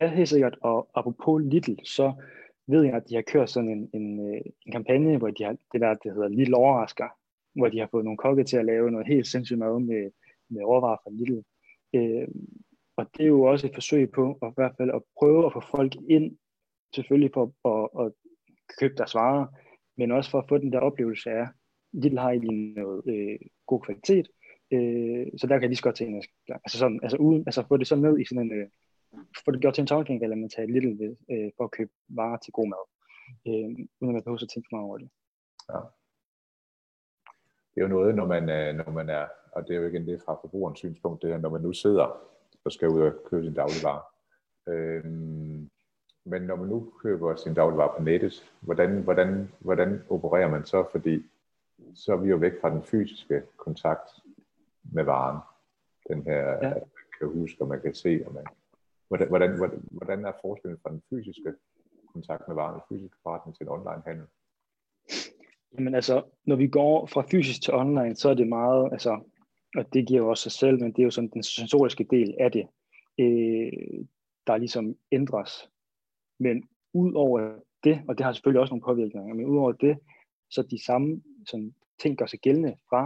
Ja, 0.00 0.08
helt 0.08 0.28
sikkert. 0.28 0.58
Og 0.60 0.88
apropos 0.94 1.42
Lidl, 1.42 1.84
så 1.84 2.12
ved 2.66 2.82
jeg, 2.82 2.94
at 2.94 3.08
de 3.08 3.14
har 3.14 3.22
kørt 3.22 3.50
sådan 3.50 3.68
en, 3.68 3.90
en, 3.92 4.34
øh, 4.34 4.40
en 4.66 4.72
kampagne, 4.72 5.18
hvor 5.18 5.30
de 5.30 5.44
har 5.44 5.56
det 5.72 5.80
der, 5.80 5.94
der 5.94 6.12
hedder 6.12 6.28
Lidl 6.28 6.54
overrasker, 6.54 7.08
hvor 7.54 7.68
de 7.68 7.78
har 7.78 7.88
fået 7.90 8.04
nogle 8.04 8.18
kokke 8.18 8.44
til 8.44 8.56
at 8.56 8.64
lave 8.64 8.90
noget 8.90 9.06
helt 9.06 9.26
sindssygt 9.26 9.58
mad 9.58 9.80
med, 9.80 10.10
med 10.48 10.64
råvarer 10.64 10.96
fra 11.04 11.10
Lidl. 11.10 11.42
Øh, 11.94 12.28
og 12.96 13.06
det 13.16 13.22
er 13.22 13.28
jo 13.28 13.42
også 13.42 13.66
et 13.66 13.74
forsøg 13.74 14.10
på 14.10 14.38
at, 14.42 14.48
i 14.48 14.52
hvert 14.54 14.74
fald 14.76 14.90
at 14.90 15.02
prøve 15.18 15.46
at 15.46 15.52
få 15.52 15.60
folk 15.60 15.96
ind, 16.08 16.36
selvfølgelig 16.94 17.30
for 17.34 17.44
at, 17.72 18.06
at 18.06 18.12
købe 18.80 18.94
deres 18.94 19.14
varer, 19.14 19.46
men 19.96 20.10
også 20.10 20.30
for 20.30 20.38
at 20.38 20.48
få 20.48 20.58
den 20.58 20.72
der 20.72 20.80
oplevelse 20.80 21.30
af, 21.30 21.46
Lidl 21.92 22.18
har 22.18 22.30
egentlig 22.30 22.74
noget 22.82 23.02
øh, 23.06 23.38
god 23.66 23.80
kvalitet, 23.80 24.28
øh, 24.72 25.26
så 25.38 25.46
der 25.46 25.54
kan 25.54 25.62
jeg 25.62 25.70
lige 25.70 25.76
så 25.76 25.82
godt 25.82 25.96
tænke, 25.96 26.28
altså, 26.48 26.78
sådan, 26.78 27.00
altså, 27.02 27.16
uden, 27.16 27.42
altså 27.46 27.66
få 27.68 27.76
det 27.76 27.86
så 27.86 27.96
ned 27.96 28.18
i 28.18 28.24
sådan 28.24 28.42
en, 28.44 28.52
øh, 28.52 28.68
få 29.44 29.50
det 29.50 29.60
gjort 29.60 29.74
til 29.74 29.82
en 29.82 29.86
talking, 29.86 30.22
eller 30.22 30.36
man 30.36 30.48
tager 30.48 30.68
lidt 30.68 30.98
ved, 30.98 31.16
øh, 31.30 31.50
for 31.56 31.64
at 31.64 31.70
købe 31.70 31.90
varer 32.08 32.36
til 32.36 32.52
god 32.52 32.68
mad, 32.68 32.84
øh, 33.48 33.68
uden 34.00 34.10
at 34.10 34.14
man 34.14 34.22
behøver 34.22 34.42
at 34.42 34.48
tænke 34.48 34.68
for 34.70 34.76
meget 34.76 34.88
over 34.88 34.98
det. 34.98 35.08
Ja. 35.72 35.80
Det 37.74 37.80
er 37.80 37.82
jo 37.88 37.94
noget, 37.96 38.14
når 38.14 38.26
man, 38.26 38.48
øh, 38.48 38.74
når 38.74 38.92
man 38.92 39.08
er, 39.08 39.26
og 39.52 39.68
det 39.68 39.76
er 39.76 39.80
jo 39.80 39.88
igen 39.88 40.06
det 40.06 40.22
fra 40.24 40.34
forbrugerens 40.34 40.78
synspunkt, 40.78 41.22
det 41.22 41.30
er, 41.32 41.38
når 41.38 41.50
man 41.50 41.62
nu 41.62 41.72
sidder 41.72 42.06
og 42.64 42.72
skal 42.72 42.88
ud 42.88 43.00
og 43.00 43.12
købe 43.30 43.44
sin 43.44 43.54
dagligvarer. 43.54 44.04
øh, 44.68 45.04
men 46.30 46.42
når 46.42 46.56
man 46.56 46.68
nu 46.68 46.92
køber 47.02 47.36
sin 47.36 47.54
dagligvarer 47.54 47.96
på 47.96 48.02
nettet, 48.02 48.52
hvordan, 48.60 49.02
hvordan, 49.02 49.48
hvordan 49.58 50.02
opererer 50.10 50.50
man 50.50 50.64
så? 50.64 50.84
Fordi 50.92 51.22
så 51.94 52.12
er 52.12 52.16
vi 52.16 52.28
jo 52.28 52.36
væk 52.36 52.52
fra 52.60 52.70
den 52.70 52.82
fysiske 52.82 53.42
kontakt 53.56 54.10
med 54.82 55.04
varen. 55.04 55.38
Den 56.08 56.22
her, 56.22 56.48
ja. 56.48 56.54
at 56.54 56.74
man 56.74 56.82
kan 57.18 57.28
huske, 57.28 57.62
og 57.62 57.68
man 57.68 57.80
kan 57.80 57.94
se, 57.94 58.22
og 58.26 58.34
man, 58.34 58.44
hvordan, 59.08 59.56
hvordan, 59.56 59.88
hvordan 59.90 60.24
er 60.24 60.32
forskellen 60.42 60.78
fra 60.82 60.90
den 60.90 61.02
fysiske 61.10 61.54
kontakt 62.12 62.48
med 62.48 62.54
varen, 62.54 62.74
og 62.74 62.84
fysiske 62.88 63.16
forretning 63.22 63.56
til 63.56 63.64
en 63.64 63.68
online 63.68 64.02
handel? 64.06 64.26
Jamen 65.74 65.94
altså, 65.94 66.22
når 66.44 66.56
vi 66.56 66.68
går 66.68 67.06
fra 67.06 67.24
fysisk 67.30 67.62
til 67.62 67.74
online, 67.74 68.16
så 68.16 68.28
er 68.28 68.34
det 68.34 68.48
meget, 68.48 68.92
altså, 68.92 69.20
og 69.76 69.94
det 69.94 70.06
giver 70.06 70.20
jo 70.20 70.28
også 70.28 70.42
sig 70.42 70.52
selv, 70.52 70.80
men 70.80 70.92
det 70.92 70.98
er 70.98 71.04
jo 71.04 71.10
sådan 71.10 71.30
den 71.34 71.42
sensoriske 71.42 72.06
del 72.10 72.34
af 72.40 72.52
det, 72.52 72.66
øh, 73.18 74.04
der 74.46 74.56
ligesom 74.56 74.96
ændres. 75.12 75.70
Men 76.40 76.68
ud 76.94 77.12
over 77.14 77.40
det, 77.84 78.02
og 78.08 78.18
det 78.18 78.24
har 78.24 78.32
selvfølgelig 78.32 78.60
også 78.60 78.74
nogle 78.74 78.88
påvirkninger, 78.88 79.34
men 79.34 79.46
ud 79.46 79.58
over 79.58 79.72
det, 79.72 79.98
så 80.50 80.62
de 80.62 80.84
samme 80.84 81.22
sådan, 81.46 81.74
ting 82.02 82.18
gør 82.18 82.26
sig 82.26 82.38
gældende 82.38 82.76
fra 82.88 83.02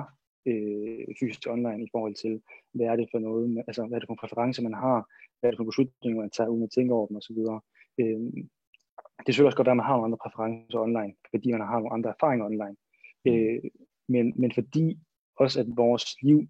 øh, 0.47 1.07
fysisk 1.21 1.47
online 1.49 1.85
i 1.85 1.89
forhold 1.93 2.15
til, 2.15 2.43
hvad 2.75 2.87
er 2.87 2.97
det 2.97 3.09
for 3.13 3.19
noget, 3.19 3.65
altså 3.67 3.87
hvad 3.87 3.97
er 3.97 4.01
det 4.01 4.09
for 4.09 4.21
præferencer, 4.21 4.63
man 4.63 4.75
har, 4.75 4.99
hvad 5.41 5.49
er 5.49 5.51
det 5.51 5.59
for 5.59 5.71
beslutninger, 5.71 6.21
man 6.21 6.31
tager 6.31 6.49
uden 6.49 6.63
at 6.63 6.71
tænke 6.75 6.95
over 6.95 7.07
dem 7.07 7.17
osv. 7.17 7.41
Øh, 8.01 8.21
det 9.23 9.29
er 9.29 9.33
selvfølgelig 9.33 9.53
også 9.53 9.57
godt 9.57 9.69
at 9.69 9.77
man 9.77 9.87
har 9.87 9.95
nogle 9.95 10.05
andre 10.05 10.23
præferencer 10.25 10.79
online, 10.79 11.15
fordi 11.31 11.53
man 11.53 11.61
har 11.61 11.79
nogle 11.79 11.93
andre 11.93 12.11
erfaringer 12.11 12.47
online. 12.47 12.77
Mm. 13.25 13.33
Øh, 13.33 13.63
men, 14.09 14.33
men 14.41 14.53
fordi 14.53 14.99
også 15.37 15.61
at 15.61 15.67
vores 15.77 16.05
liv, 16.23 16.41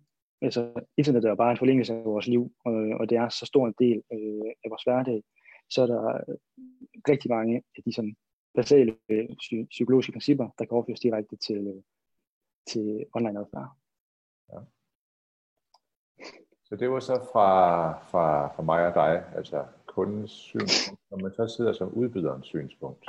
altså 0.42 0.60
internettet 0.96 1.30
er 1.30 1.34
bare 1.34 1.50
en 1.50 1.62
forlængelse 1.62 1.94
af 1.94 2.04
vores 2.04 2.26
liv, 2.26 2.52
og, 2.64 2.74
og 3.00 3.10
det 3.10 3.16
er 3.18 3.28
så 3.28 3.46
stor 3.46 3.66
en 3.66 3.74
del 3.78 4.02
øh, 4.12 4.50
af 4.64 4.68
vores 4.70 4.82
hverdag, 4.82 5.22
så 5.70 5.82
er 5.82 5.86
der 5.86 6.20
rigtig 7.08 7.30
mange 7.30 7.62
af 7.76 7.82
de 7.82 7.92
sådan 7.92 8.16
basale 8.54 8.96
øh, 9.08 9.28
psykologiske 9.70 10.12
principper, 10.12 10.48
der 10.58 10.64
kan 10.64 10.74
overføres 10.74 11.00
direkte 11.00 11.36
til, 11.36 11.66
øh, 11.66 11.82
til 12.66 13.06
online 13.14 13.40
adfærd. 13.40 13.68
Ja. 14.52 14.58
Så 16.64 16.76
det 16.76 16.90
var 16.90 17.00
så 17.00 17.14
fra, 17.32 17.48
fra, 18.10 18.54
fra 18.54 18.62
mig 18.62 18.86
og 18.86 18.94
dig, 18.94 19.32
altså 19.36 19.66
kundens 19.86 20.30
synspunkt, 20.30 21.00
når 21.10 21.18
man 21.18 21.32
så 21.32 21.48
sidder 21.48 21.72
som 21.72 21.92
udbyderens 21.92 22.46
synspunkt, 22.46 23.04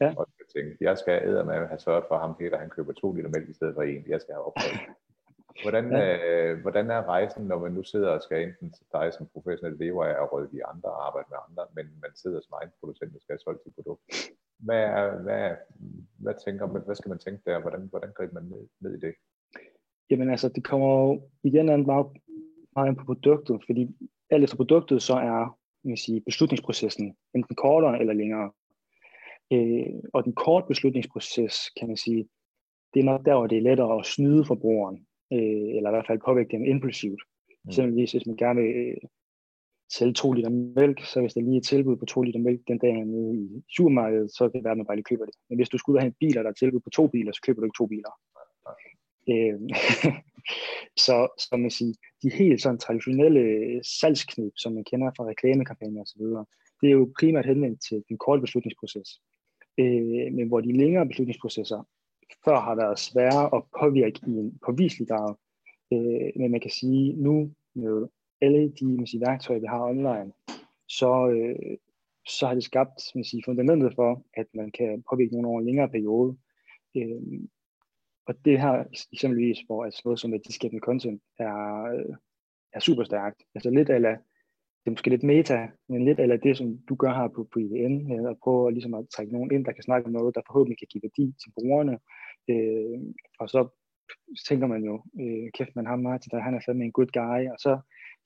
ja. 0.00 0.14
og 0.16 0.26
skal 0.34 0.46
tænke, 0.54 0.76
jeg 0.80 0.98
skal 0.98 1.22
æde 1.28 1.44
med 1.44 1.66
have 1.66 1.78
sørget 1.78 2.04
for 2.08 2.18
ham, 2.18 2.34
Peter, 2.34 2.58
han 2.58 2.70
køber 2.70 2.92
to 2.92 3.12
liter 3.12 3.28
mælk 3.28 3.48
i 3.48 3.52
stedet 3.52 3.74
for 3.74 3.82
en, 3.82 4.04
jeg 4.06 4.20
skal 4.20 4.34
have 4.34 4.46
opdaget. 4.46 4.80
Hvordan, 5.62 5.92
ja. 5.92 6.16
øh, 6.28 6.60
hvordan 6.60 6.90
er 6.90 7.02
rejsen, 7.02 7.46
når 7.46 7.58
man 7.58 7.72
nu 7.72 7.82
sidder 7.82 8.08
og 8.08 8.22
skal 8.22 8.42
enten 8.42 8.74
dig 8.92 9.12
som 9.12 9.28
professionel 9.32 9.78
lever 9.78 10.04
af 10.04 10.22
at 10.22 10.32
rådgive 10.32 10.66
andre 10.66 10.88
og 10.90 11.06
arbejde 11.06 11.28
med 11.30 11.38
andre, 11.48 11.64
men 11.76 11.86
man 12.02 12.12
sidder 12.14 12.40
som 12.40 12.58
egen 12.60 12.70
producent 12.80 13.14
og 13.14 13.20
skal 13.20 13.32
have 13.32 13.44
solgt 13.44 13.62
sit 13.62 13.74
produkt? 13.74 14.02
Hvad, 14.58 14.82
er, 14.98 15.22
hvad, 15.22 15.50
hvad, 16.18 16.34
tænker 16.44 16.66
man, 16.66 16.82
hvad 16.86 16.94
skal 16.94 17.08
man 17.08 17.18
tænke 17.18 17.42
der? 17.46 17.60
Hvordan, 17.60 17.86
hvordan 17.90 18.12
griber 18.16 18.34
man 18.34 18.44
ned, 18.44 18.68
ned 18.80 18.92
i 18.98 19.00
det? 19.06 19.14
Jamen 20.10 20.30
altså, 20.30 20.48
det 20.48 20.64
kommer 20.64 20.88
jo 21.02 21.22
igen 21.42 21.68
an 21.68 21.86
meget, 21.86 22.06
meget 22.76 22.96
på 22.96 23.04
produktet, 23.04 23.62
fordi 23.66 23.96
alt 24.30 24.44
efter 24.44 24.56
produktet, 24.56 25.02
så 25.02 25.14
er 25.14 25.58
man 25.88 25.96
sige, 25.96 26.20
beslutningsprocessen 26.20 27.16
enten 27.34 27.56
kortere 27.56 28.00
eller 28.00 28.12
længere. 28.12 28.50
Øh, 29.52 29.94
og 30.14 30.24
den 30.24 30.32
korte 30.32 30.66
beslutningsproces, 30.68 31.70
kan 31.78 31.88
man 31.88 31.96
sige, 31.96 32.28
det 32.94 33.00
er 33.00 33.04
nok 33.04 33.24
der, 33.26 33.34
hvor 33.34 33.46
det 33.46 33.58
er 33.58 33.62
lettere 33.62 33.98
at 33.98 34.06
snyde 34.06 34.44
forbrugeren, 34.44 35.05
øh, 35.32 35.68
eller 35.76 35.90
i 35.90 35.94
hvert 35.94 36.06
fald 36.06 36.26
påvirke 36.26 36.52
dem 36.56 36.64
impulsivt. 36.64 37.22
Mm. 37.48 37.68
Eksempelvis, 37.68 38.12
hvis 38.12 38.26
man 38.26 38.36
gerne 38.36 38.62
vil 38.62 38.70
øh, 38.76 38.96
sælge 39.92 40.12
to 40.12 40.32
liter 40.32 40.50
mælk, 40.50 41.04
så 41.04 41.20
hvis 41.20 41.34
der 41.34 41.40
lige 41.40 41.56
er 41.56 41.60
et 41.60 41.66
tilbud 41.66 41.96
på 41.96 42.06
to 42.06 42.22
liter 42.22 42.40
mælk 42.40 42.60
den 42.68 42.78
dag 42.78 43.04
nede 43.04 43.36
i 43.36 43.64
supermarkedet, 43.76 44.30
så 44.30 44.48
kan 44.48 44.58
det 44.58 44.64
være, 44.64 44.70
at 44.70 44.76
man 44.76 44.86
bare 44.86 44.96
lige 44.96 45.10
køber 45.10 45.24
det. 45.24 45.34
Men 45.48 45.58
hvis 45.58 45.68
du 45.68 45.78
skulle 45.78 45.94
ud 45.94 45.98
og 45.98 46.02
have 46.02 46.12
en 46.14 46.20
bil, 46.20 46.38
og 46.38 46.44
der 46.44 46.50
er 46.50 46.54
tilbud 46.54 46.80
på 46.80 46.90
to 46.90 47.06
biler, 47.06 47.32
så 47.32 47.40
køber 47.46 47.60
du 47.60 47.66
ikke 47.66 47.80
to 47.80 47.86
biler. 47.86 48.12
Øh, 49.32 49.58
så, 51.06 51.16
så 51.38 51.56
man 51.56 51.70
siger, 51.70 51.94
de 52.22 52.30
helt 52.30 52.62
sådan 52.62 52.78
traditionelle 52.78 53.44
salgsknip, 54.00 54.52
som 54.56 54.72
man 54.72 54.84
kender 54.84 55.10
fra 55.16 55.24
reklamekampagner 55.24 56.02
osv., 56.02 56.22
det 56.80 56.86
er 56.88 56.96
jo 57.00 57.12
primært 57.20 57.46
henvendt 57.46 57.78
til 57.88 58.04
den 58.08 58.18
korte 58.18 58.40
beslutningsproces. 58.40 59.08
Øh, 59.78 60.32
men 60.36 60.48
hvor 60.48 60.60
de 60.60 60.72
længere 60.72 61.06
beslutningsprocesser 61.06 61.88
før 62.44 62.60
har 62.60 62.74
været 62.74 62.98
svære 62.98 63.56
at 63.56 63.62
påvirke 63.80 64.20
i 64.26 64.30
en 64.30 64.58
påviselig 64.66 65.08
grad. 65.08 65.34
Øh, 65.92 66.40
men 66.40 66.50
man 66.50 66.60
kan 66.60 66.70
sige, 66.70 67.12
nu 67.22 67.52
med 67.74 68.08
alle 68.40 68.72
de 68.80 68.96
man 68.96 69.06
siger, 69.06 69.26
værktøjer, 69.28 69.60
vi 69.60 69.66
har 69.66 69.84
online, 69.84 70.32
så, 70.88 71.28
øh, 71.28 71.76
så 72.28 72.46
har 72.46 72.54
det 72.54 72.64
skabt 72.64 73.00
man 73.14 73.24
siger, 73.24 73.42
fundamentet 73.44 73.94
for, 73.94 74.24
at 74.34 74.46
man 74.54 74.70
kan 74.70 75.04
påvirke 75.10 75.32
nogen 75.32 75.46
over 75.46 75.60
en 75.60 75.66
længere 75.66 75.88
periode. 75.88 76.36
Øh, 76.96 77.40
og 78.26 78.34
det 78.44 78.60
her 78.60 78.84
eksempelvis, 79.12 79.58
hvor 79.66 79.84
altså 79.84 80.02
noget 80.04 80.20
som 80.20 80.32
værdiskabende 80.32 80.84
content 80.84 81.22
er, 81.38 81.82
øh, 81.82 82.16
er 82.72 82.80
super 82.80 83.04
stærkt. 83.04 83.42
Altså 83.54 83.70
lidt 83.70 83.90
ala 83.90 84.18
det 84.86 84.90
er 84.90 84.96
måske 84.96 85.10
lidt 85.10 85.22
meta, 85.22 85.68
men 85.88 86.04
lidt 86.04 86.20
eller 86.20 86.36
det, 86.36 86.56
som 86.56 86.78
du 86.88 86.94
gør 86.94 87.12
her 87.14 87.28
på, 87.28 87.48
på 87.52 87.58
IVN, 87.58 88.08
med 88.08 88.30
at 88.30 88.36
prøve 88.42 88.72
ligesom 88.72 88.94
at 88.94 89.08
trække 89.14 89.32
nogen 89.32 89.50
ind, 89.52 89.64
der 89.64 89.72
kan 89.72 89.82
snakke 89.82 90.06
om 90.06 90.12
noget, 90.12 90.34
der 90.34 90.40
forhåbentlig 90.46 90.78
kan 90.78 90.88
give 90.90 91.02
værdi 91.02 91.34
til 91.42 91.50
brugerne. 91.56 91.98
Øh, 92.50 92.98
og 93.38 93.48
så 93.48 93.68
tænker 94.48 94.66
man 94.66 94.82
jo, 94.84 94.94
øh, 95.20 95.50
kæft, 95.54 95.76
man 95.76 95.86
har 95.86 95.96
Martin, 95.96 96.30
der 96.30 96.40
han 96.40 96.54
er 96.54 96.60
fandme 96.66 96.84
en 96.84 96.92
good 96.92 97.12
guy, 97.20 97.40
og 97.52 97.58
så 97.58 97.72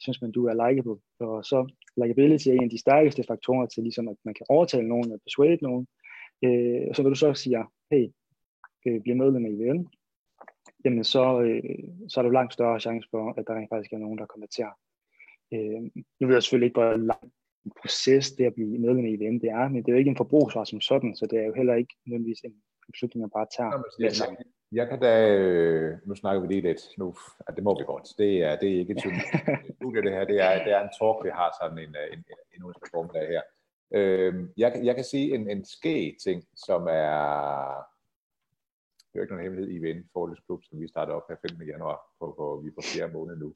synes 0.00 0.22
man, 0.22 0.32
du 0.32 0.46
er 0.46 0.54
likeable. 0.62 0.96
Og 1.20 1.44
så 1.44 1.58
likability 2.02 2.48
er 2.48 2.52
en 2.52 2.68
af 2.68 2.70
de 2.70 2.84
stærkeste 2.84 3.22
faktorer 3.28 3.66
til, 3.66 3.82
ligesom 3.82 4.08
at 4.08 4.16
man 4.24 4.34
kan 4.34 4.46
overtale 4.48 4.88
nogen 4.88 5.12
og 5.12 5.20
persuade 5.24 5.58
nogen. 5.62 5.86
Øh, 6.44 6.82
og 6.88 6.96
så 6.96 7.02
vil 7.02 7.10
du 7.10 7.20
så 7.24 7.34
sige, 7.34 7.64
hey, 7.90 8.04
øh, 8.86 9.00
bliver 9.02 9.16
medlem 9.16 9.46
af 9.46 9.50
IVN, 9.50 9.88
jamen 10.84 11.04
så, 11.04 11.40
øh, 11.40 11.62
så 12.08 12.20
er 12.20 12.24
der 12.24 12.38
langt 12.38 12.52
større 12.52 12.80
chance 12.80 13.08
for, 13.10 13.22
at 13.38 13.44
der 13.46 13.54
rent 13.54 13.70
faktisk 13.72 13.92
er 13.92 13.98
nogen, 13.98 14.18
der 14.18 14.26
konverterer. 14.34 14.74
Øh, 15.54 15.80
nu 16.20 16.26
ved 16.26 16.34
jeg 16.34 16.42
selvfølgelig 16.42 16.66
ikke, 16.66 16.80
hvor 16.80 16.96
lang 16.96 17.32
en 17.64 17.72
proces 17.80 18.32
det 18.32 18.44
at 18.44 18.54
blive 18.54 18.78
medlem 18.78 19.04
af 19.04 19.10
IVN 19.10 19.40
det 19.40 19.50
er, 19.50 19.68
men 19.68 19.82
det 19.82 19.88
er 19.88 19.92
jo 19.92 19.98
ikke 19.98 20.10
en 20.10 20.22
forbrugsvar 20.22 20.64
som 20.64 20.80
sådan, 20.80 21.16
så 21.16 21.26
det 21.26 21.38
er 21.38 21.46
jo 21.46 21.54
heller 21.54 21.74
ikke 21.74 21.94
nødvendigvis 22.06 22.40
en 22.40 22.54
beslutning, 22.92 23.20
man 23.20 23.30
bare 23.30 23.46
tager. 23.56 23.70
Nå, 23.70 23.84
jeg, 23.98 24.12
jeg, 24.20 24.36
jeg 24.72 24.88
kan 24.88 25.00
da, 25.00 25.12
øh, 25.28 25.98
nu 26.06 26.14
snakker 26.14 26.40
vi 26.40 26.46
lige 26.46 26.60
lidt, 26.60 26.82
nu, 26.98 27.14
at 27.46 27.56
det 27.56 27.64
må 27.64 27.78
vi 27.78 27.84
godt, 27.84 28.08
det 28.18 28.42
er, 28.42 28.56
det 28.56 28.68
er 28.72 28.78
ikke 28.78 28.92
et 28.92 29.00
studie 29.00 30.02
det 30.06 30.12
her, 30.12 30.24
det 30.24 30.40
er, 30.40 30.64
det 30.64 30.72
er 30.72 30.82
en 30.82 30.94
talk, 30.98 31.18
vi 31.24 31.30
har 31.40 31.50
sådan 31.60 31.78
en, 31.78 31.94
en, 32.12 32.18
en, 32.32 32.38
en 32.54 32.62
onsdag 32.62 32.88
formiddag 32.94 33.28
her. 33.28 33.42
Øh, 33.94 34.34
jeg, 34.56 34.80
jeg 34.84 34.94
kan 34.94 35.04
sige 35.04 35.34
en, 35.34 35.50
en 35.50 35.64
ske 35.64 36.16
ting, 36.24 36.44
som 36.66 36.82
er, 36.82 37.10
det 38.98 39.14
er 39.14 39.18
jo 39.18 39.22
ikke 39.22 39.34
nogen 39.34 39.46
hemmelighed 39.46 39.72
i 39.74 39.82
VN 39.84 40.08
Forlæsklub, 40.12 40.60
som 40.64 40.80
vi 40.80 40.88
startede 40.88 41.16
op 41.16 41.28
her 41.28 41.36
15. 41.48 41.68
januar, 41.68 41.98
på, 42.18 42.34
på, 42.38 42.60
vi 42.62 42.68
er 42.68 42.74
på 42.74 42.82
fjerde 42.82 43.12
måned 43.12 43.36
nu. 43.36 43.54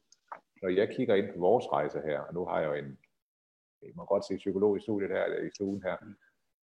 Når 0.64 0.70
jeg 0.70 0.88
kigger 0.96 1.14
ind 1.14 1.32
på 1.32 1.38
vores 1.38 1.72
rejse 1.72 2.00
her, 2.00 2.20
og 2.20 2.34
nu 2.34 2.44
har 2.44 2.60
jeg 2.60 2.68
jo 2.68 2.74
en, 2.74 2.98
jeg 3.82 3.92
må 3.94 4.04
godt 4.04 4.24
sige 4.24 4.36
psykolog 4.36 4.76
i 4.76 4.80
studiet 4.80 5.10
her, 5.10 5.42
i 5.46 5.50
stuen 5.54 5.82
her, 5.82 5.96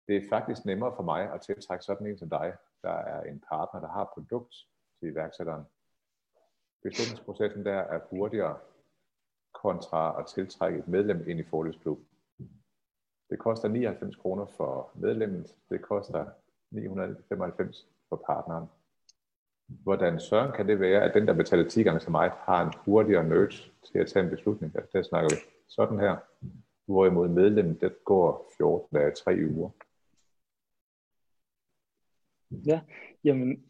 det 0.08 0.16
er 0.16 0.28
faktisk 0.28 0.64
nemmere 0.64 0.92
for 0.96 1.02
mig 1.02 1.32
at 1.32 1.40
tiltrække 1.40 1.84
sådan 1.84 2.06
en 2.06 2.18
som 2.18 2.30
dig, 2.30 2.56
der 2.82 2.90
er 2.92 3.22
en 3.22 3.40
partner, 3.48 3.80
der 3.80 3.88
har 3.88 4.10
produkt 4.14 4.54
til 4.98 5.08
iværksætteren. 5.08 5.64
Beslutningsprocessen 6.82 7.64
der 7.64 7.78
er 7.78 8.00
hurtigere 8.10 8.58
kontra 9.54 10.20
at 10.20 10.26
tiltrække 10.26 10.78
et 10.78 10.88
medlem 10.88 11.28
ind 11.28 11.40
i 11.40 11.48
Forlæsklub. 11.50 11.98
Det 13.30 13.38
koster 13.38 13.68
99 13.68 14.16
kroner 14.16 14.46
for 14.46 14.90
medlemmet, 14.94 15.56
det 15.70 15.82
koster 15.82 16.26
995 16.70 17.88
for 18.08 18.22
partneren. 18.26 18.66
Hvordan 19.68 20.20
søren 20.20 20.52
kan 20.52 20.68
det 20.68 20.80
være, 20.80 21.02
at 21.02 21.14
den, 21.14 21.26
der 21.26 21.34
betaler 21.34 21.68
10 21.68 21.82
gange 21.82 22.00
så 22.00 22.10
meget, 22.10 22.32
har 22.32 22.66
en 22.66 22.72
hurtigere 22.84 23.28
nurse 23.28 23.70
til 23.92 23.98
at 23.98 24.06
tage 24.06 24.24
en 24.24 24.30
beslutning? 24.30 24.76
Altså, 24.76 24.90
der 24.92 25.02
snakker 25.02 25.28
vi 25.30 25.36
sådan 25.68 25.98
her. 25.98 26.16
Hvorimod 26.86 27.28
medlemmet, 27.28 27.80
det 27.80 28.04
går 28.04 28.52
14 28.56 28.98
dage, 28.98 29.10
3 29.10 29.38
uger. 29.50 29.70
Ja, 32.66 32.80
jamen, 33.24 33.64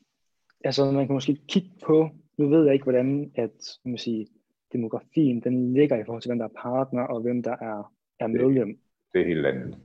altså 0.65 0.93
man 0.93 1.07
kan 1.07 1.15
måske 1.15 1.37
kigge 1.49 1.71
på, 1.85 2.09
nu 2.39 2.49
ved 2.49 2.65
jeg 2.65 2.73
ikke, 2.73 2.85
hvordan 2.85 3.33
at, 3.35 3.79
man 3.85 3.99
sige, 3.99 4.27
demografien, 4.73 5.41
den 5.41 5.73
ligger 5.73 5.97
i 5.97 6.05
forhold 6.05 6.23
til, 6.23 6.29
hvem 6.29 6.39
der 6.39 6.45
er 6.45 6.61
partner, 6.63 7.03
og 7.03 7.21
hvem 7.21 7.43
der 7.43 7.57
er, 7.61 7.93
er 8.21 8.27
medlem. 8.27 8.69
Det, 8.69 8.79
det 9.13 9.21
er 9.21 9.27
helt 9.27 9.47
andet. 9.47 9.79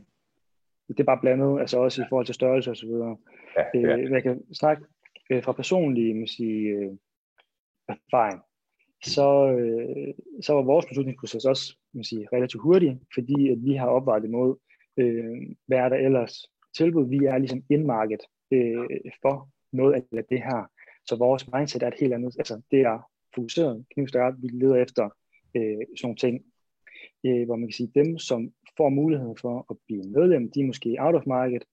Det 0.88 1.00
er 1.00 1.04
bare 1.04 1.22
blandet, 1.22 1.60
altså 1.60 1.78
også 1.78 2.02
i 2.02 2.06
forhold 2.10 2.26
til 2.26 2.36
størrelse 2.36 2.70
og 2.70 2.78
så 2.78 2.86
videre. 2.86 3.18
Ja, 3.58 3.80
ja. 3.80 3.98
Øh, 3.98 4.12
jeg 4.12 4.24
kan 4.24 4.54
snakke 4.54 4.84
øh, 5.32 5.44
fra 5.44 5.52
personlig 5.52 6.16
man 6.16 6.28
sige, 6.28 6.70
øh, 6.70 6.92
erfaring. 7.88 8.42
Så, 9.04 9.52
øh, 9.58 10.14
så 10.42 10.54
var 10.54 10.62
vores 10.62 10.86
beslutningsproces 10.86 11.46
også 11.46 11.76
man 11.94 12.04
sige, 12.04 12.28
relativt 12.34 12.64
hurtig, 12.64 13.00
fordi 13.14 13.50
at 13.50 13.58
vi 13.64 13.74
har 13.74 13.88
opvejet 13.88 14.24
imod, 14.26 14.56
øh, 14.98 15.38
hvad 15.68 15.78
er 15.78 15.90
der 15.90 15.96
ellers 15.96 16.46
tilbud. 16.78 17.10
Vi 17.10 17.18
er 17.26 17.38
ligesom 17.38 17.64
indmarkedet 17.70 18.22
øh, 18.52 19.12
for 19.22 19.50
noget 19.72 19.94
af 19.94 20.24
det 20.30 20.42
her. 20.44 20.72
Så 21.06 21.16
vores 21.16 21.52
mindset 21.54 21.84
er 21.84 21.88
et 21.88 22.00
helt 22.00 22.14
andet, 22.14 22.36
altså 22.38 22.62
det 22.72 22.82
er 22.82 23.10
fokuseret, 23.36 23.86
knivstærkt, 23.94 24.42
vi 24.42 24.48
leder 24.48 24.76
efter 24.76 25.10
øh, 25.56 25.62
sådan 25.64 26.04
nogle 26.04 26.16
ting, 26.16 26.46
øh, 27.26 27.46
hvor 27.46 27.56
man 27.56 27.68
kan 27.68 27.74
sige, 27.74 27.92
dem 27.96 28.18
som 28.18 28.52
får 28.78 28.90
muligheden 28.90 29.38
for 29.38 29.66
at 29.70 29.78
blive 29.86 30.04
medlem, 30.04 30.52
de 30.52 30.60
er 30.60 30.66
måske 30.66 30.96
out 31.00 31.16
of 31.16 31.26
market, 31.26 31.64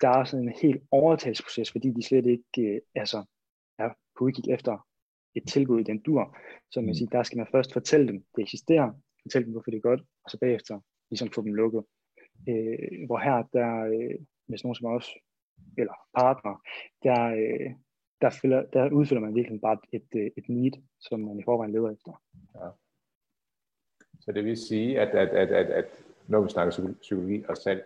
der 0.00 0.08
er 0.08 0.24
sådan 0.24 0.48
en 0.48 0.54
helt 0.62 0.82
overtagelsesproces, 0.90 1.72
fordi 1.72 1.90
de 1.90 2.02
slet 2.02 2.26
ikke 2.26 2.74
øh, 2.74 2.80
altså, 2.94 3.24
er 3.78 3.90
på 4.18 4.24
udkig 4.24 4.44
efter 4.50 4.86
et 5.34 5.48
tilbud 5.48 5.80
i 5.80 5.82
den 5.82 5.98
dur. 5.98 6.36
Så 6.70 6.80
man 6.80 6.86
mm. 6.86 6.94
siger, 6.94 7.10
der 7.10 7.22
skal 7.22 7.38
man 7.38 7.46
først 7.52 7.72
fortælle 7.72 8.08
dem, 8.08 8.24
det 8.36 8.42
eksisterer, 8.42 8.92
fortælle 9.22 9.44
dem, 9.44 9.52
hvorfor 9.52 9.70
det 9.70 9.78
er 9.78 9.88
godt, 9.90 10.00
og 10.24 10.30
så 10.30 10.38
bagefter 10.38 10.80
ligesom 11.10 11.30
få 11.30 11.42
dem 11.42 11.54
lukket. 11.54 11.84
Øh, 12.48 13.06
hvor 13.06 13.18
her, 13.18 13.42
der, 13.52 13.70
øh, 13.94 14.14
hvis 14.46 14.64
nogen 14.64 14.74
som 14.74 14.86
os, 14.86 15.14
eller 15.78 15.94
partner, 16.14 16.62
der, 17.02 17.20
øh, 17.40 17.70
der, 18.20 18.30
fylder, 18.30 18.62
der 18.72 18.90
udfylder 18.90 19.22
man 19.22 19.34
virkelig 19.34 19.60
bare 19.60 19.78
et, 19.92 20.02
et, 20.12 20.32
et 20.36 20.48
need, 20.48 20.72
som 21.00 21.20
man 21.20 21.38
i 21.38 21.42
forvejen 21.42 21.72
leder 21.72 21.90
efter. 21.90 22.22
Ja. 22.54 22.68
Så 24.20 24.32
det 24.32 24.44
vil 24.44 24.56
sige, 24.56 25.00
at, 25.00 25.08
at, 25.08 25.28
at, 25.28 25.48
at, 25.48 25.66
at 25.66 26.04
når 26.26 26.40
vi 26.40 26.48
snakker 26.48 26.94
psykologi 27.00 27.44
og 27.48 27.56
salg, 27.56 27.84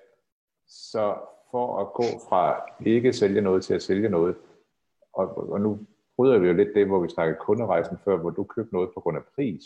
så 0.67 1.19
for 1.51 1.79
at 1.81 1.93
gå 1.93 2.05
fra 2.29 2.67
ikke 2.87 3.13
sælge 3.13 3.41
noget 3.41 3.65
til 3.65 3.75
at 3.75 3.83
sælge 3.83 4.09
noget, 4.09 4.37
og, 5.13 5.51
og 5.53 5.61
nu 5.61 5.79
bryder 6.17 6.39
vi 6.39 6.47
jo 6.47 6.53
lidt 6.53 6.75
det, 6.75 6.87
hvor 6.87 7.01
vi 7.01 7.09
snakkede 7.09 7.39
kunderejsen 7.41 7.99
før, 8.05 8.17
hvor 8.17 8.31
du 8.31 8.45
købte 8.45 8.75
noget 8.75 8.91
på 8.95 9.01
grund 9.01 9.17
af 9.17 9.23
pris. 9.35 9.63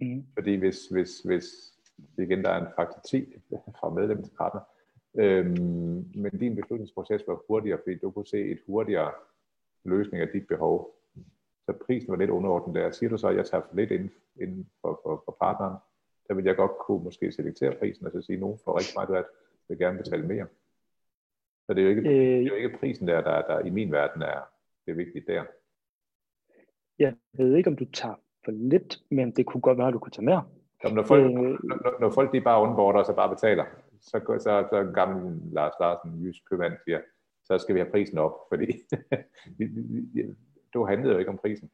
Mm. 0.00 0.26
Fordi 0.34 0.54
hvis, 0.54 0.86
hvis, 0.86 1.20
hvis 1.20 1.44
igen 2.18 2.44
der 2.44 2.50
er 2.50 2.60
en 2.60 2.72
faktor 2.76 3.00
10 3.00 3.32
fra 3.80 3.90
medlem 3.90 4.22
til 4.22 4.32
partner, 4.38 4.60
øhm, 5.18 6.04
men 6.14 6.30
din 6.40 6.56
beslutningsproces 6.56 7.22
var 7.26 7.42
hurtigere, 7.48 7.78
fordi 7.84 7.98
du 7.98 8.10
kunne 8.10 8.26
se 8.26 8.50
et 8.50 8.58
hurtigere 8.66 9.10
løsning 9.84 10.22
af 10.22 10.28
dit 10.28 10.46
behov. 10.48 10.94
Så 11.66 11.72
prisen 11.86 12.10
var 12.10 12.16
lidt 12.16 12.30
underordnet 12.30 12.74
der. 12.76 12.90
Siger 12.90 13.10
du 13.10 13.18
så, 13.18 13.28
at 13.28 13.36
jeg 13.36 13.46
tager 13.46 13.62
for 13.68 13.76
lidt 13.76 13.90
inden, 13.90 14.10
inden 14.40 14.70
for, 14.80 15.00
for, 15.02 15.22
for 15.24 15.36
partneren, 15.40 15.76
der 16.28 16.34
vil 16.34 16.44
jeg 16.44 16.56
godt 16.56 16.72
kunne 16.86 17.04
måske 17.04 17.32
selektere 17.32 17.76
prisen, 17.78 18.06
og 18.06 18.12
så 18.12 18.22
sige, 18.22 18.36
at 18.36 18.40
nogen 18.40 18.58
får 18.64 18.78
rigtig 18.78 18.94
meget, 18.96 19.18
at 19.18 19.24
vil 19.68 19.78
gerne 19.78 19.98
betale 19.98 20.26
mere. 20.26 20.46
Så 21.66 21.74
det 21.74 21.78
er 21.78 21.82
jo 21.82 21.88
ikke, 21.88 22.00
øh, 22.00 22.14
det 22.14 22.42
er 22.42 22.48
jo 22.48 22.54
ikke 22.54 22.78
prisen 22.78 23.08
der, 23.08 23.20
der, 23.20 23.42
der 23.42 23.60
i 23.60 23.70
min 23.70 23.92
verden 23.92 24.22
er 24.22 24.40
det 24.86 24.96
vigtige 24.96 25.24
der. 25.26 25.44
Jeg 26.98 27.14
ved 27.32 27.56
ikke, 27.56 27.70
om 27.70 27.76
du 27.76 27.84
tager 27.84 28.14
for 28.44 28.52
lidt, 28.52 28.98
men 29.10 29.30
det 29.30 29.46
kunne 29.46 29.60
godt 29.60 29.78
være, 29.78 29.88
at 29.88 29.94
du 29.94 29.98
kunne 29.98 30.12
tage 30.12 30.24
mere. 30.24 30.44
Jamen, 30.84 30.96
når, 30.96 31.02
folk, 31.02 31.24
øh, 31.24 31.34
når, 31.34 32.00
når 32.00 32.10
folk 32.10 32.32
de 32.32 32.40
bare 32.40 32.62
undgår 32.62 32.92
og 32.92 33.06
så 33.06 33.14
bare 33.14 33.28
betaler, 33.28 33.64
så, 34.00 34.20
så, 34.26 34.38
så, 34.38 34.68
så 34.70 34.92
gammel 34.94 35.40
Lars 35.52 35.72
Larsen, 35.80 36.22
jysk 36.22 36.50
købmand, 36.50 36.72
siger, 36.84 37.00
så 37.44 37.58
skal 37.58 37.74
vi 37.74 37.80
have 37.80 37.90
prisen 37.90 38.18
op, 38.18 38.32
fordi 38.48 38.66
du 40.74 40.84
handlede 40.84 41.12
jo 41.12 41.18
ikke 41.18 41.30
om 41.30 41.38
prisen. 41.38 41.70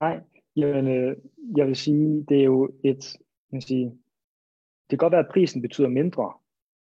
Nej, 0.00 0.20
jamen, 0.56 0.88
øh, 0.88 1.16
jeg 1.56 1.66
vil 1.66 1.76
sige, 1.76 2.24
det 2.28 2.40
er 2.40 2.44
jo 2.44 2.70
et, 2.84 3.16
man 3.50 3.60
sige, 3.60 3.84
det 3.84 3.98
kan 4.90 4.98
godt 4.98 5.12
være, 5.12 5.24
at 5.26 5.32
prisen 5.32 5.62
betyder 5.62 5.88
mindre, 5.88 6.32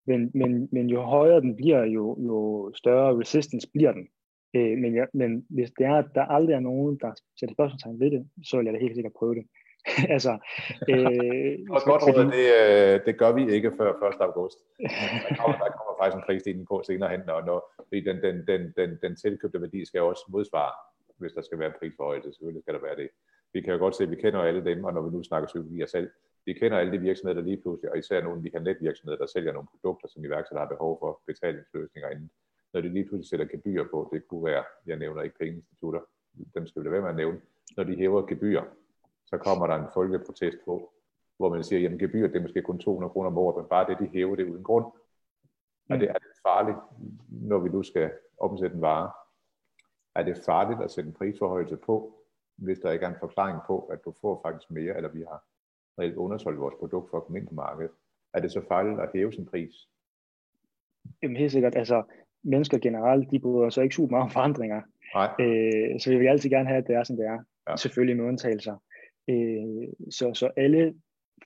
men, 0.07 0.31
men, 0.33 0.69
men 0.71 0.89
jo 0.89 1.01
højere 1.01 1.41
den 1.41 1.55
bliver, 1.55 1.83
jo, 1.83 2.17
jo 2.19 2.71
større 2.75 3.19
resistance 3.19 3.67
bliver 3.73 3.91
den. 3.91 4.07
Øh, 4.55 4.77
men, 4.77 4.95
ja, 4.95 5.05
men 5.13 5.45
hvis 5.49 5.71
det 5.77 5.85
er, 5.85 5.95
at 5.95 6.05
der 6.15 6.21
aldrig 6.21 6.53
er 6.53 6.59
nogen, 6.59 6.97
der 7.01 7.11
sætter 7.39 7.53
spørgsmålstegn 7.53 7.99
ved 7.99 8.11
det, 8.11 8.27
så 8.43 8.57
vil 8.57 8.65
jeg 8.65 8.73
da 8.73 8.79
helt 8.79 8.95
sikkert 8.95 9.13
prøve 9.19 9.35
det. 9.35 9.45
altså, 10.15 10.31
øh, 10.91 11.57
og 11.69 11.81
godt 11.89 12.01
råd, 12.03 12.25
det, 12.35 12.45
øh, 12.59 13.05
det 13.05 13.19
gør 13.21 13.31
vi 13.31 13.51
ikke 13.55 13.71
før 13.77 13.89
1. 13.89 14.15
august. 14.19 14.57
Der 14.79 15.35
kommer, 15.39 15.57
der 15.63 15.71
kommer 15.77 15.93
faktisk 16.01 16.17
en 16.17 16.27
prisstigning 16.27 16.67
på 16.67 16.83
senere 16.85 17.09
hen, 17.09 17.29
og 17.29 17.45
når, 17.45 17.59
fordi 17.87 18.01
den, 18.09 18.17
den, 18.25 18.35
den, 18.47 18.61
den, 18.77 18.89
den 19.03 19.15
tilkøbte 19.15 19.61
værdi 19.61 19.85
skal 19.85 20.01
også 20.01 20.25
modsvare, 20.29 20.73
hvis 21.17 21.33
der 21.33 21.41
skal 21.41 21.59
være 21.59 21.67
en 21.67 21.79
prisforhøjelse. 21.79 22.31
Selvfølgelig 22.31 22.63
skal 22.63 22.73
der 22.73 22.81
være 22.87 22.95
det. 22.95 23.09
Vi 23.53 23.61
kan 23.61 23.73
jo 23.73 23.79
godt 23.79 23.95
se, 23.95 24.03
at 24.03 24.11
vi 24.11 24.15
kender 24.15 24.39
alle 24.39 24.65
dem, 24.65 24.83
og 24.83 24.93
når 24.93 25.01
vi 25.01 25.11
nu 25.15 25.23
snakker 25.23 25.47
psykologi 25.47 25.81
og 25.81 25.89
selv, 25.89 26.09
vi 26.45 26.53
kender 26.53 26.77
alle 26.77 26.91
de 26.91 26.97
virksomheder, 26.97 27.41
der 27.41 27.47
lige 27.47 27.61
pludselig, 27.61 27.91
og 27.91 27.97
især 27.97 28.21
nogle 28.21 28.37
af 28.37 28.43
de 28.43 28.49
her 28.53 28.59
netvirksomheder, 28.59 29.17
der 29.17 29.25
sælger 29.25 29.53
nogle 29.53 29.67
produkter, 29.71 30.07
som 30.07 30.25
iværksætter 30.25 30.59
har 30.59 30.67
behov 30.67 30.99
for 30.99 31.21
betalingsløsninger 31.27 32.09
inden. 32.09 32.31
Når 32.73 32.81
de 32.81 32.89
lige 32.89 33.05
pludselig 33.05 33.29
sætter 33.29 33.45
gebyr 33.45 33.83
på, 33.91 34.09
det 34.13 34.27
kunne 34.27 34.45
være, 34.45 34.63
jeg 34.85 34.97
nævner 34.97 35.21
ikke 35.21 35.37
pengeinstitutter, 35.37 36.01
dem 36.55 36.67
skal 36.67 36.81
vi 36.81 36.85
lade 36.85 36.91
være 36.91 37.01
med 37.01 37.09
at 37.09 37.15
nævne, 37.15 37.41
når 37.77 37.83
de 37.83 37.95
hæver 37.95 38.25
gebyr, 38.25 38.61
så 39.25 39.37
kommer 39.37 39.67
der 39.67 39.75
en 39.75 39.91
folkeprotest 39.93 40.57
på, 40.65 40.93
hvor 41.37 41.49
man 41.49 41.63
siger, 41.63 41.79
jamen 41.79 41.99
gebyr, 41.99 42.27
det 42.27 42.35
er 42.35 42.41
måske 42.41 42.61
kun 42.61 42.79
200 42.79 43.11
kroner 43.11 43.29
om 43.29 43.37
året, 43.37 43.57
men 43.57 43.69
bare 43.69 43.89
det, 43.89 43.99
de 43.99 44.07
hæver 44.07 44.35
det 44.35 44.45
uden 44.45 44.63
grund. 44.63 44.85
Er 45.89 45.97
det, 45.97 46.09
er 46.09 46.13
det 46.13 46.31
farligt, 46.47 46.77
når 47.29 47.59
vi 47.59 47.69
nu 47.69 47.83
skal 47.83 48.11
omsætte 48.37 48.75
en 48.75 48.81
vare? 48.81 49.11
Er 50.15 50.23
det 50.23 50.37
farligt 50.45 50.81
at 50.81 50.91
sætte 50.91 51.07
en 51.07 51.13
prisforhøjelse 51.13 51.77
på, 51.77 52.25
hvis 52.55 52.79
der 52.79 52.91
ikke 52.91 53.05
er 53.05 53.09
en 53.09 53.19
forklaring 53.19 53.59
på, 53.67 53.79
at 53.79 54.05
du 54.05 54.13
får 54.21 54.41
faktisk 54.45 54.71
mere, 54.71 54.95
eller 54.95 55.09
vi 55.09 55.21
har 55.21 55.43
reelt 55.99 56.15
undersolgt 56.15 56.59
vores 56.59 56.75
produkt 56.79 57.09
for 57.09 57.17
at 57.17 57.23
komme 57.23 57.39
ind 57.39 57.47
på 57.47 57.53
markedet? 57.53 57.91
Er 58.33 58.39
det 58.39 58.51
så 58.51 58.61
farligt 58.67 58.99
at 58.99 59.09
hæve 59.13 59.33
sin 59.33 59.45
pris? 59.45 59.73
Jamen 61.23 61.37
helt 61.37 61.51
sikkert. 61.51 61.75
Altså, 61.75 62.03
mennesker 62.43 62.77
generelt, 62.77 63.31
de 63.31 63.39
bryder 63.39 63.69
så 63.69 63.81
ikke 63.81 63.95
super 63.95 64.11
meget 64.11 64.23
om 64.23 64.31
forandringer. 64.31 64.81
Nej. 65.13 65.29
Øh, 65.39 65.99
så 65.99 66.09
vi 66.09 66.17
vil 66.17 66.27
altid 66.27 66.49
gerne 66.49 66.67
have, 66.67 66.77
at 66.77 66.87
det 66.87 66.95
er, 66.95 67.03
som 67.03 67.15
det 67.15 67.25
er. 67.25 67.39
Ja. 67.69 67.75
Selvfølgelig 67.75 68.17
med 68.17 68.25
undtagelser. 68.25 68.75
Øh, 69.29 69.87
så, 70.09 70.33
så 70.33 70.49
alle 70.57 70.95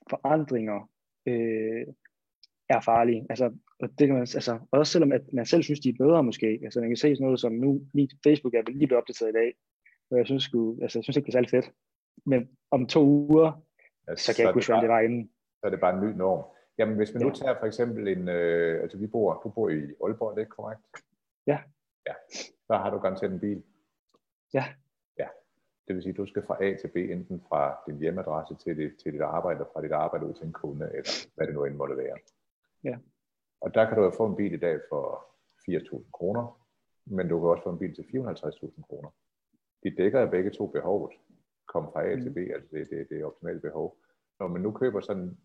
forandringer 0.09 0.89
øh, 1.25 1.87
er 2.69 2.81
farlige. 2.81 3.25
Altså, 3.29 3.45
og 3.79 3.89
det 3.99 4.07
kan 4.07 4.13
man, 4.13 4.21
altså, 4.21 4.59
også 4.71 4.91
selvom 4.91 5.11
at 5.11 5.33
man 5.33 5.45
selv 5.45 5.63
synes, 5.63 5.79
de 5.79 5.89
er 5.89 6.03
bedre 6.03 6.23
måske. 6.23 6.59
Altså, 6.63 6.79
man 6.79 6.89
kan 6.89 6.97
se 6.97 7.15
sådan 7.15 7.25
noget 7.25 7.39
som 7.39 7.51
nu, 7.51 7.81
lige 7.93 8.09
Facebook 8.23 8.53
er 8.53 8.61
lige 8.61 8.87
blevet 8.87 9.01
opdateret 9.01 9.29
i 9.29 9.33
dag, 9.33 9.53
og 10.11 10.17
jeg 10.17 10.25
synes, 10.25 10.43
sgu, 10.43 10.77
altså, 10.81 10.99
jeg 10.99 11.03
synes 11.03 11.17
ikke, 11.17 11.25
det 11.25 11.31
er 11.31 11.37
særlig 11.37 11.49
fedt. 11.49 11.71
Men 12.25 12.49
om 12.71 12.87
to 12.87 13.03
uger, 13.05 13.65
ja, 14.09 14.15
så 14.15 14.35
kan 14.35 14.43
jeg 14.43 14.49
ikke 14.49 14.57
huske, 14.57 14.73
hvad 14.73 14.81
det 14.81 14.89
var 14.89 14.99
inden. 14.99 15.31
Så 15.59 15.65
er 15.67 15.69
det 15.69 15.79
bare 15.79 15.93
en 15.93 16.01
ny 16.01 16.17
norm. 16.17 16.43
Jamen, 16.77 16.95
hvis 16.95 17.13
vi 17.13 17.19
nu 17.19 17.29
tager 17.31 17.59
for 17.59 17.65
eksempel 17.65 18.07
en, 18.07 18.29
øh, 18.29 18.81
altså 18.81 18.97
vi 18.97 19.07
bor, 19.07 19.41
du 19.43 19.49
bor 19.49 19.69
i 19.69 19.81
Aalborg, 20.03 20.31
er 20.31 20.35
det 20.35 20.49
korrekt? 20.49 20.81
Ja. 21.47 21.59
Ja, 22.07 22.13
så 22.67 22.73
har 22.73 22.89
du 22.89 22.97
garanteret 22.97 23.31
en 23.31 23.39
bil. 23.39 23.63
Ja. 24.53 24.63
Det 25.89 25.95
vil 25.95 26.03
sige, 26.03 26.13
at 26.13 26.17
du 26.17 26.25
skal 26.25 26.45
fra 26.45 26.63
A 26.63 26.75
til 26.75 26.87
B, 26.87 26.95
enten 26.95 27.41
fra 27.49 27.77
din 27.87 27.97
hjemmeadresse 27.99 28.55
til 28.55 28.77
dit, 28.77 28.91
til 29.03 29.13
dit 29.13 29.21
arbejde, 29.21 29.65
fra 29.73 29.81
dit 29.81 29.91
arbejde 29.91 30.25
ud 30.25 30.33
til 30.33 30.45
en 30.45 30.53
kunde, 30.53 30.85
eller 30.85 31.27
hvad 31.35 31.47
det 31.47 31.55
nu 31.55 31.65
end 31.65 31.75
måtte 31.75 31.97
være. 31.97 32.17
Ja. 32.83 32.97
Og 33.61 33.73
der 33.73 33.85
kan 33.85 33.97
du 33.97 34.03
jo 34.03 34.11
få 34.17 34.25
en 34.25 34.35
bil 34.35 34.53
i 34.53 34.57
dag 34.57 34.79
for 34.89 35.25
80.000 35.69 36.11
kroner, 36.11 36.61
men 37.05 37.29
du 37.29 37.39
kan 37.39 37.49
også 37.49 37.63
få 37.63 37.69
en 37.69 37.79
bil 37.79 37.95
til 37.95 38.01
450.000 38.01 38.81
kroner. 38.81 39.09
De 39.83 39.95
dækker 39.95 40.31
begge 40.31 40.49
to 40.49 40.67
behovet. 40.67 41.11
Kom 41.73 41.85
fra 41.93 42.05
A 42.05 42.15
til 42.15 42.33
B, 42.33 42.37
mm. 42.37 42.53
altså 42.55 42.69
det, 42.71 42.89
det, 42.89 43.09
det 43.09 43.23
optimale 43.23 43.59
behov. 43.59 43.97
Når 44.39 44.47
man 44.47 44.61
nu 44.61 44.71
køber 44.71 44.99
sådan, 45.01 45.37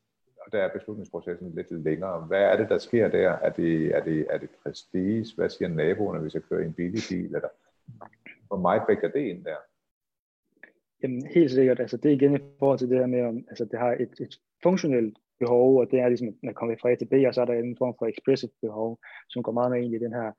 og 0.46 0.52
der 0.52 0.58
er 0.62 0.72
beslutningsprocessen 0.78 1.54
lidt 1.54 1.84
længere, 1.84 2.20
hvad 2.20 2.42
er 2.42 2.56
det, 2.56 2.68
der 2.68 2.78
sker 2.78 3.08
der? 3.08 3.30
Er 3.30 3.50
det, 3.50 3.96
er 3.96 4.04
det, 4.04 4.26
er 4.30 4.38
det 4.38 4.50
prestige? 4.62 5.26
Hvad 5.36 5.48
siger 5.48 5.68
naboerne, 5.68 6.20
hvis 6.20 6.34
jeg 6.34 6.42
kører 6.42 6.62
i 6.62 6.66
en 6.66 6.72
billig 6.72 7.02
bil? 7.10 7.34
Eller 7.34 7.48
hvor 8.46 8.56
meget 8.56 8.82
vægter 8.88 9.08
det 9.08 9.20
ind 9.20 9.44
der? 9.44 9.56
Jamen, 11.02 11.26
helt 11.26 11.50
sikkert. 11.50 11.80
Altså, 11.80 11.96
det 11.96 12.10
er 12.10 12.14
igen 12.14 12.34
i 12.34 12.38
forhold 12.58 12.78
til 12.78 12.90
det 12.90 12.98
her 12.98 13.06
med, 13.06 13.22
om 13.22 13.44
altså, 13.48 13.64
det 13.64 13.78
har 13.78 13.92
et, 13.92 14.14
et 14.20 14.40
funktionelt 14.62 15.18
behov, 15.38 15.80
og 15.80 15.90
det 15.90 16.00
er 16.00 16.08
ligesom 16.08 16.28
at 16.42 16.54
komme 16.54 16.76
fra 16.80 16.90
A 16.90 16.94
til 16.94 17.08
B, 17.08 17.12
og 17.26 17.34
så 17.34 17.40
er 17.40 17.44
der 17.44 17.54
en 17.54 17.76
form 17.78 17.94
for 17.98 18.06
expressive 18.06 18.50
behov, 18.60 18.98
som 19.28 19.42
går 19.42 19.52
meget 19.52 19.70
med 19.70 19.82
ind 19.82 19.94
i 19.94 19.98
den 19.98 20.12
her 20.12 20.32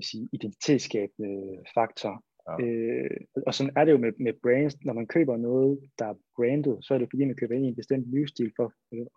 sige, 0.00 0.28
identitetsskabende 0.32 1.58
faktor. 1.74 2.22
Ja. 2.48 2.66
Øh, 2.66 3.10
og 3.46 3.54
sådan 3.54 3.72
er 3.76 3.84
det 3.84 3.92
jo 3.92 3.98
med, 3.98 4.12
med 4.18 4.32
brands. 4.42 4.84
Når 4.84 4.92
man 4.92 5.06
køber 5.06 5.36
noget, 5.36 5.80
der 5.98 6.06
er 6.06 6.14
brandet, 6.36 6.78
så 6.80 6.94
er 6.94 6.98
det 6.98 7.08
fordi, 7.10 7.24
man 7.24 7.36
køber 7.36 7.54
ind 7.54 7.64
i 7.64 7.68
en 7.68 7.76
bestemt 7.76 8.10
livsstil 8.10 8.52
for 8.56 8.68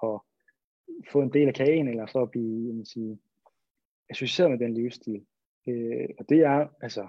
at 0.08 0.22
få 1.12 1.22
en 1.22 1.34
del 1.34 1.48
af 1.48 1.54
kagen, 1.54 1.88
eller 1.88 2.06
for 2.12 2.22
at 2.22 2.32
blive 2.32 2.74
man 2.74 2.86
sige, 2.86 3.20
associeret 4.10 4.52
med 4.52 4.60
den 4.60 4.74
livsstil. 4.74 5.26
Øh, 5.68 6.10
og 6.20 6.30
det 6.30 6.40
er, 6.40 6.68
altså, 6.82 7.08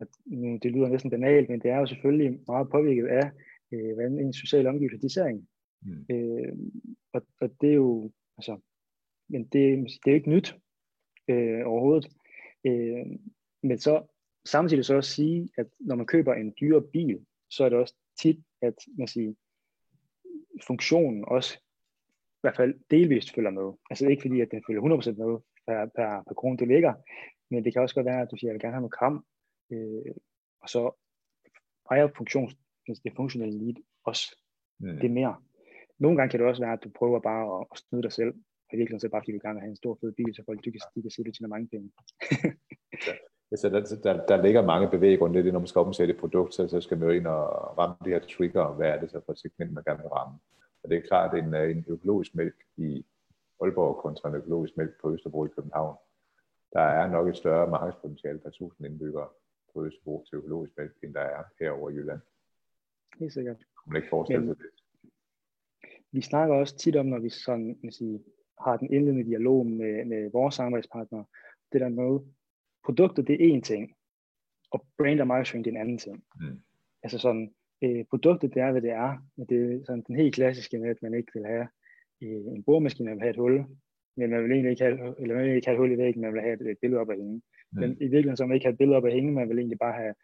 at, 0.00 0.08
nu, 0.26 0.58
det 0.62 0.72
lyder 0.72 0.88
næsten 0.88 1.10
banalt, 1.10 1.48
men 1.48 1.60
det 1.60 1.70
er 1.70 1.78
jo 1.78 1.86
selvfølgelig 1.86 2.40
meget 2.46 2.70
påvirket 2.70 3.06
af, 3.06 3.30
øh, 3.72 3.94
hvordan 3.94 4.18
en 4.18 4.32
social 4.32 4.66
omgivelse 4.66 5.02
de 5.02 5.12
ser 5.12 5.24
en. 5.24 5.48
Mm. 5.82 6.06
Øh, 6.10 6.52
og, 7.12 7.22
og 7.40 7.50
det 7.60 7.70
er 7.70 7.74
jo, 7.74 8.10
altså, 8.38 8.60
men 9.28 9.44
det, 9.44 9.52
det 9.52 10.06
er 10.06 10.10
jo 10.10 10.14
ikke 10.14 10.30
nyt 10.30 10.56
øh, 11.28 11.66
overhovedet. 11.66 12.06
Øh, 12.66 13.06
men 13.62 13.78
så 13.78 14.13
samtidig 14.46 14.84
så 14.84 14.94
også 14.94 15.10
sige, 15.10 15.48
at 15.58 15.66
når 15.80 15.96
man 15.96 16.06
køber 16.06 16.34
en 16.34 16.54
dyre 16.60 16.82
bil, 16.82 17.26
så 17.50 17.64
er 17.64 17.68
det 17.68 17.78
også 17.78 17.94
tit, 18.22 18.36
at 18.62 18.74
man 18.98 19.08
siger, 19.08 19.34
funktionen 20.66 21.24
også 21.28 21.58
i 22.34 22.40
hvert 22.42 22.56
fald 22.56 22.74
delvist 22.90 23.34
følger 23.34 23.50
med. 23.50 23.72
Altså 23.90 24.06
ikke 24.08 24.22
fordi, 24.22 24.40
at 24.40 24.50
den 24.50 24.62
følger 24.66 24.82
100% 24.82 24.86
med 24.86 25.38
per, 25.66 25.86
per, 25.96 26.22
per 26.28 26.34
krone, 26.34 26.58
det 26.58 26.68
ligger, 26.68 26.94
men 27.50 27.64
det 27.64 27.72
kan 27.72 27.82
også 27.82 27.94
godt 27.94 28.06
være, 28.06 28.22
at 28.22 28.28
du 28.30 28.36
siger, 28.36 28.50
at 28.50 28.52
jeg 28.52 28.54
vil 28.54 28.60
gerne 28.60 28.74
have 28.74 28.80
noget 28.80 28.98
kram, 28.98 29.24
Øh, 29.72 30.14
og 30.62 30.68
så 30.68 30.82
ejer 31.90 32.08
funktion, 32.16 32.50
det 32.86 33.12
funktionelle 33.16 33.58
lead 33.58 33.76
også 34.04 34.36
mm. 34.78 34.96
det 35.00 35.10
mere. 35.10 35.42
Nogle 35.98 36.16
gange 36.16 36.30
kan 36.30 36.40
det 36.40 36.48
også 36.48 36.62
være, 36.62 36.72
at 36.72 36.84
du 36.84 36.90
prøver 36.98 37.20
bare 37.20 37.60
at, 37.60 37.66
at 37.72 37.78
snyde 37.78 38.02
dig 38.02 38.12
selv, 38.12 38.34
og 38.66 38.72
i 38.74 38.76
virkeligheden 38.76 39.00
så 39.00 39.08
bare 39.08 39.22
fordi 39.22 39.32
du 39.32 39.40
gerne 39.42 39.54
vil 39.54 39.60
have 39.60 39.70
en 39.70 39.82
stor 39.82 39.98
fed 40.00 40.12
bil, 40.12 40.34
så 40.34 40.42
folk 40.46 40.64
de 40.64 40.72
kan, 40.72 40.80
de 40.94 41.02
kan 41.02 41.10
se, 41.10 41.22
at 41.22 41.26
du 41.26 41.32
tjener 41.32 41.54
mange 41.54 41.68
penge. 41.68 41.92
ja. 43.06 43.14
så 43.56 43.68
der, 43.68 43.80
der, 44.02 44.26
der 44.26 44.42
ligger 44.42 44.66
mange 44.66 44.88
bevæggrunde. 44.90 45.42
Det 45.42 45.48
er, 45.48 45.52
når 45.52 45.58
man 45.58 45.66
skal 45.66 45.80
omsætte 45.80 46.14
et 46.14 46.20
produkt, 46.20 46.54
så, 46.54 46.68
så 46.68 46.80
skal 46.80 46.98
man 46.98 47.08
jo 47.08 47.14
ind 47.14 47.26
og 47.26 47.78
ramme 47.78 47.96
de 48.04 48.10
her 48.10 48.18
trigger. 48.18 48.74
Hvad 48.74 48.88
er 48.88 49.00
det 49.00 49.10
så 49.10 49.20
for 49.26 49.32
et 49.32 49.38
segment, 49.38 49.72
man 49.72 49.84
gerne 49.84 49.98
vil 50.02 50.08
ramme? 50.08 50.38
Og 50.82 50.90
det 50.90 50.96
er 50.96 51.02
klart, 51.02 51.34
at 51.34 51.44
en, 51.44 51.54
en 51.54 51.84
økologisk 51.88 52.34
mælk 52.34 52.54
i 52.76 53.06
Aalborg 53.60 53.96
kontra 53.96 54.28
en 54.28 54.34
økologisk 54.34 54.76
mælk 54.76 55.00
på 55.00 55.12
Østerbro 55.12 55.44
i 55.44 55.48
København, 55.48 55.96
der 56.72 56.80
er 56.80 57.10
nok 57.10 57.28
et 57.28 57.36
større 57.36 57.70
markedspotentiale 57.70 58.38
per 58.38 58.50
tusind 58.50 58.86
indbyggere 58.86 59.28
på 59.74 59.84
Østerbro 59.84 60.24
til 60.28 60.36
økologisk 60.36 60.72
mælk, 60.78 60.92
end 61.02 61.14
der 61.14 61.20
er 61.20 61.42
herovre 61.60 61.92
i 61.92 61.96
Jylland. 61.96 62.20
Helt 63.18 63.32
sikkert. 63.32 63.56
Man 63.86 63.96
ikke 63.96 64.08
forestille 64.08 64.46
sig 64.46 64.56
det. 64.56 64.66
Vi 66.12 66.20
snakker 66.20 66.54
også 66.54 66.76
tit 66.76 66.96
om, 66.96 67.06
når 67.06 67.18
vi 67.18 67.30
sådan, 67.30 67.78
man 67.82 67.92
sige, 67.92 68.24
har 68.60 68.76
den 68.76 68.92
indledende 68.92 69.24
dialog 69.24 69.66
med, 69.66 70.04
med 70.04 70.30
vores 70.30 70.54
samarbejdspartnere, 70.54 71.24
det 71.72 71.80
der 71.80 71.88
med, 71.88 72.20
produktet 72.84 73.26
det 73.26 73.34
er 73.34 73.56
én 73.56 73.60
ting, 73.60 73.94
og 74.70 74.86
brand 74.98 75.20
og 75.20 75.26
marketing 75.26 75.64
det 75.64 75.70
er 75.70 75.74
en 75.74 75.80
anden 75.80 75.98
ting. 75.98 76.24
Mm. 76.40 76.60
Altså 77.02 77.18
sådan, 77.18 77.54
øh, 77.82 78.04
produktet 78.10 78.54
det 78.54 78.62
er, 78.62 78.72
hvad 78.72 78.82
det 78.82 78.90
er, 78.90 79.10
men 79.36 79.46
det 79.46 79.58
er 79.58 79.84
sådan 79.84 80.04
den 80.06 80.16
helt 80.16 80.34
klassiske 80.34 80.78
med, 80.78 80.90
at 80.90 81.02
man 81.02 81.14
ikke 81.14 81.32
vil 81.34 81.46
have 81.46 81.68
øh, 82.22 82.44
en 82.56 82.62
boremaskine, 82.62 83.08
man 83.08 83.14
vil 83.14 83.22
have 83.22 83.30
et 83.30 83.42
hul, 83.44 83.64
men 84.16 84.30
man 84.30 84.42
vil 84.42 84.52
egentlig 84.52 84.70
ikke 84.70 84.84
have, 84.84 85.20
eller 85.20 85.34
man 85.34 85.44
vil 85.44 85.54
ikke 85.54 85.66
have 85.66 85.74
et 85.74 85.80
hul 85.80 85.92
i 85.92 85.98
væggen, 85.98 86.22
man 86.22 86.34
vil 86.34 86.42
have 86.42 86.54
et, 86.60 86.70
et 86.70 86.78
billede 86.80 87.00
op 87.00 87.10
at 87.10 87.16
hænge. 87.16 87.42
Mm. 87.72 87.80
Men 87.80 87.90
i 87.90 88.08
virkeligheden 88.12 88.36
så 88.36 88.46
man 88.46 88.54
ikke 88.54 88.66
have 88.66 88.72
et 88.72 88.78
billede 88.78 88.96
op 88.96 89.04
at 89.04 89.12
hænge, 89.12 89.32
man 89.32 89.48
vil 89.48 89.58
egentlig 89.58 89.78
bare 89.78 89.92
have, 90.02 90.14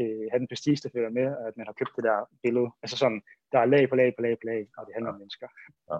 øh, 0.00 0.24
have 0.30 0.38
den 0.38 0.48
prestige, 0.48 0.80
der 0.82 0.90
følger 0.94 1.10
med, 1.10 1.26
at 1.46 1.56
man 1.56 1.66
har 1.66 1.72
købt 1.72 1.96
det 1.96 2.04
der 2.04 2.18
billede. 2.42 2.68
Altså 2.82 2.96
sådan, 2.96 3.22
der 3.52 3.58
er 3.58 3.64
lag 3.64 3.88
på 3.88 3.96
lag 3.96 4.14
på 4.16 4.22
lag 4.22 4.34
på 4.38 4.46
lag, 4.52 4.68
og 4.76 4.86
det 4.86 4.94
handler 4.94 5.10
ja. 5.10 5.14
om 5.14 5.20
mennesker. 5.20 5.48
Ja. 5.90 5.98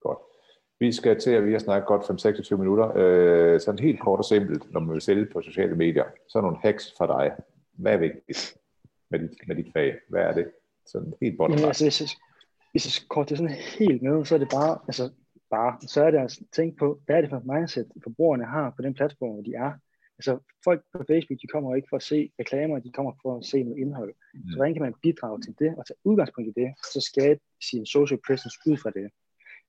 Godt. 0.00 0.18
Vi 0.80 0.92
skal 0.92 1.20
til, 1.20 1.30
at 1.30 1.46
vi 1.46 1.52
har 1.52 1.58
snakket 1.58 1.86
godt 1.86 2.50
5-26 2.52 2.56
minutter. 2.56 2.92
Øh, 2.96 3.60
sådan 3.60 3.78
helt 3.78 4.00
kort 4.00 4.18
og 4.18 4.24
simpelt, 4.24 4.72
når 4.72 4.80
man 4.80 4.92
vil 4.92 5.00
sælge 5.00 5.26
på 5.26 5.42
sociale 5.42 5.76
medier. 5.76 6.04
Så 6.28 6.40
nogle 6.40 6.58
hacks 6.62 6.94
for 6.98 7.06
dig. 7.06 7.32
Hvad 7.72 7.92
er 7.92 7.98
vigtigt 7.98 8.56
med 9.10 9.18
dit, 9.18 9.48
med 9.48 9.56
dit 9.56 9.72
fag? 9.72 9.94
Hvad 10.08 10.22
er 10.22 10.32
det? 10.32 10.46
Sådan 10.86 11.14
helt 11.22 11.36
bottom 11.36 11.58
ja, 11.58 11.66
altså, 11.66 11.84
hvis, 11.84 12.00
jeg, 12.00 12.08
hvis 12.72 12.86
jeg 12.86 13.08
korter 13.08 13.28
det 13.28 13.38
sådan 13.38 13.56
helt 13.78 14.02
ned, 14.02 14.24
så 14.24 14.34
er 14.34 14.38
det 14.38 14.48
bare, 14.48 14.78
altså 14.88 15.10
bare, 15.50 15.72
så 15.88 16.04
er 16.04 16.10
det 16.10 16.18
at 16.18 16.38
tænke 16.52 16.76
på, 16.76 17.00
hvad 17.06 17.16
er 17.16 17.20
det 17.20 17.30
for 17.30 17.36
et 17.36 17.46
mindset, 17.46 17.86
forbrugerne 18.02 18.44
har 18.44 18.72
på 18.76 18.82
den 18.82 18.94
platform, 18.94 19.32
hvor 19.32 19.42
de 19.42 19.54
er. 19.54 19.72
Altså 20.18 20.32
folk 20.64 20.80
på 20.92 21.04
Facebook, 21.10 21.38
de 21.42 21.46
kommer 21.46 21.74
ikke 21.74 21.88
for 21.90 21.96
at 21.96 22.02
se 22.02 22.30
reklamer, 22.40 22.78
de 22.78 22.92
kommer 22.92 23.12
for 23.22 23.38
at 23.38 23.44
se 23.44 23.62
noget 23.62 23.78
indhold. 23.78 24.14
Mm. 24.34 24.48
Så 24.48 24.56
hvordan 24.56 24.74
kan 24.74 24.82
man 24.82 24.94
bidrage 25.02 25.40
til 25.40 25.54
det, 25.58 25.70
og 25.78 25.86
tage 25.86 26.00
udgangspunkt 26.04 26.48
i 26.50 26.60
det, 26.60 26.68
så 26.92 27.00
skabe 27.00 27.40
sin 27.68 27.86
social 27.86 28.20
presence 28.26 28.56
ud 28.66 28.76
fra 28.76 28.90
det. 28.90 29.06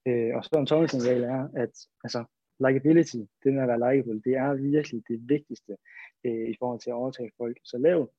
Øh, 0.07 0.35
og 0.35 0.43
så 0.43 0.55
en 0.59 0.65
tommelfingerregel 0.65 1.23
er, 1.23 1.49
at 1.63 1.73
altså, 2.03 2.23
likability, 2.67 3.17
det 3.43 3.53
med 3.53 3.61
at 3.61 3.67
være 3.67 3.83
likable, 3.85 4.21
det 4.25 4.33
er 4.33 4.53
virkelig 4.53 5.03
det 5.07 5.29
vigtigste 5.29 5.77
øh, 6.25 6.49
i 6.49 6.55
forhold 6.59 6.79
til 6.79 6.89
at 6.89 6.93
overtage 6.93 7.31
folk. 7.37 7.57
Så 7.63 7.77
lav 7.77 8.11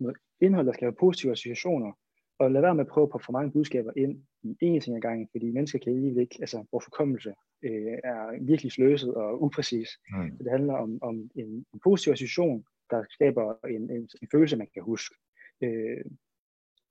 noget 0.00 0.16
indhold, 0.40 0.66
der 0.66 0.72
skal 0.72 0.84
have 0.86 1.00
positive 1.00 1.32
associationer, 1.32 1.92
og 2.38 2.50
lad 2.50 2.60
være 2.60 2.74
med 2.74 2.84
at 2.84 2.90
prøve 2.90 3.08
på 3.08 3.18
for 3.18 3.32
mange 3.32 3.52
budskaber 3.52 3.92
ind 3.96 4.22
i 4.42 4.66
en 4.66 4.80
ting 4.80 4.96
ad 4.96 5.00
gangen, 5.00 5.28
fordi 5.30 5.50
mennesker 5.50 5.78
kan 5.78 6.00
lige 6.00 6.20
ikke, 6.20 6.36
altså 6.40 6.64
vores 6.72 6.84
forkommelse 6.84 7.34
øh, 7.64 7.98
er 8.04 8.44
virkelig 8.44 8.72
sløset 8.72 9.14
og 9.14 9.42
upræcis. 9.42 9.88
Mm. 10.10 10.36
Så 10.36 10.42
det 10.44 10.52
handler 10.52 10.74
om, 10.74 10.98
om 11.02 11.30
en, 11.34 11.66
en 11.74 11.80
positiv 11.84 12.12
association, 12.12 12.64
der 12.90 13.04
skaber 13.10 13.66
en, 13.68 13.90
en, 13.90 14.08
en 14.22 14.28
følelse, 14.32 14.56
man 14.56 14.68
kan 14.74 14.82
huske. 14.82 15.14
Øh, 15.62 16.04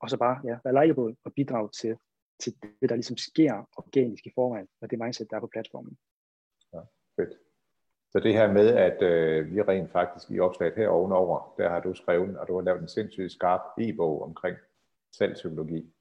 og 0.02 0.10
så 0.10 0.18
bare 0.18 0.42
ja, 0.46 0.58
være 0.64 0.86
likeable 0.86 1.16
og 1.26 1.34
bidrage 1.34 1.70
til 1.82 1.96
til 2.40 2.56
det, 2.62 2.90
der 2.90 2.96
ligesom 2.96 3.18
sker 3.18 3.70
organisk 3.78 4.26
i 4.26 4.32
forvejen, 4.36 4.68
og 4.82 4.92
det 4.92 5.00
mindset, 5.00 5.30
der 5.30 5.36
er 5.36 5.40
på 5.40 5.48
platformen. 5.48 5.98
Ja, 6.74 6.80
fedt. 7.16 7.34
Så 8.12 8.20
det 8.20 8.34
her 8.34 8.54
med, 8.54 8.68
at 8.68 9.02
øh, 9.02 9.52
vi 9.52 9.62
rent 9.62 9.92
faktisk 9.92 10.32
i 10.32 10.40
opslaget 10.40 10.76
her 10.76 10.88
ovenover, 10.88 11.56
der 11.58 11.70
har 11.70 11.80
du 11.80 11.94
skrevet, 11.94 12.38
og 12.38 12.48
du 12.48 12.56
har 12.56 12.62
lavet 12.62 12.82
en 12.82 12.88
sindssygt 12.88 13.32
skarp 13.32 13.62
e-bog 13.80 14.24
omkring 14.24 14.58
salgspsykologi. 15.12 15.94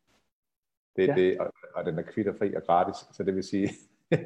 Det 0.97 1.05
er 1.05 1.09
ja. 1.09 1.15
det, 1.15 1.41
og, 1.41 1.53
og 1.75 1.85
den 1.85 1.99
er 1.99 2.03
kvitterfri 2.03 2.55
og 2.55 2.63
gratis, 2.63 2.97
så 3.17 3.25
det 3.25 3.35
vil 3.35 3.45
sige, 3.45 3.69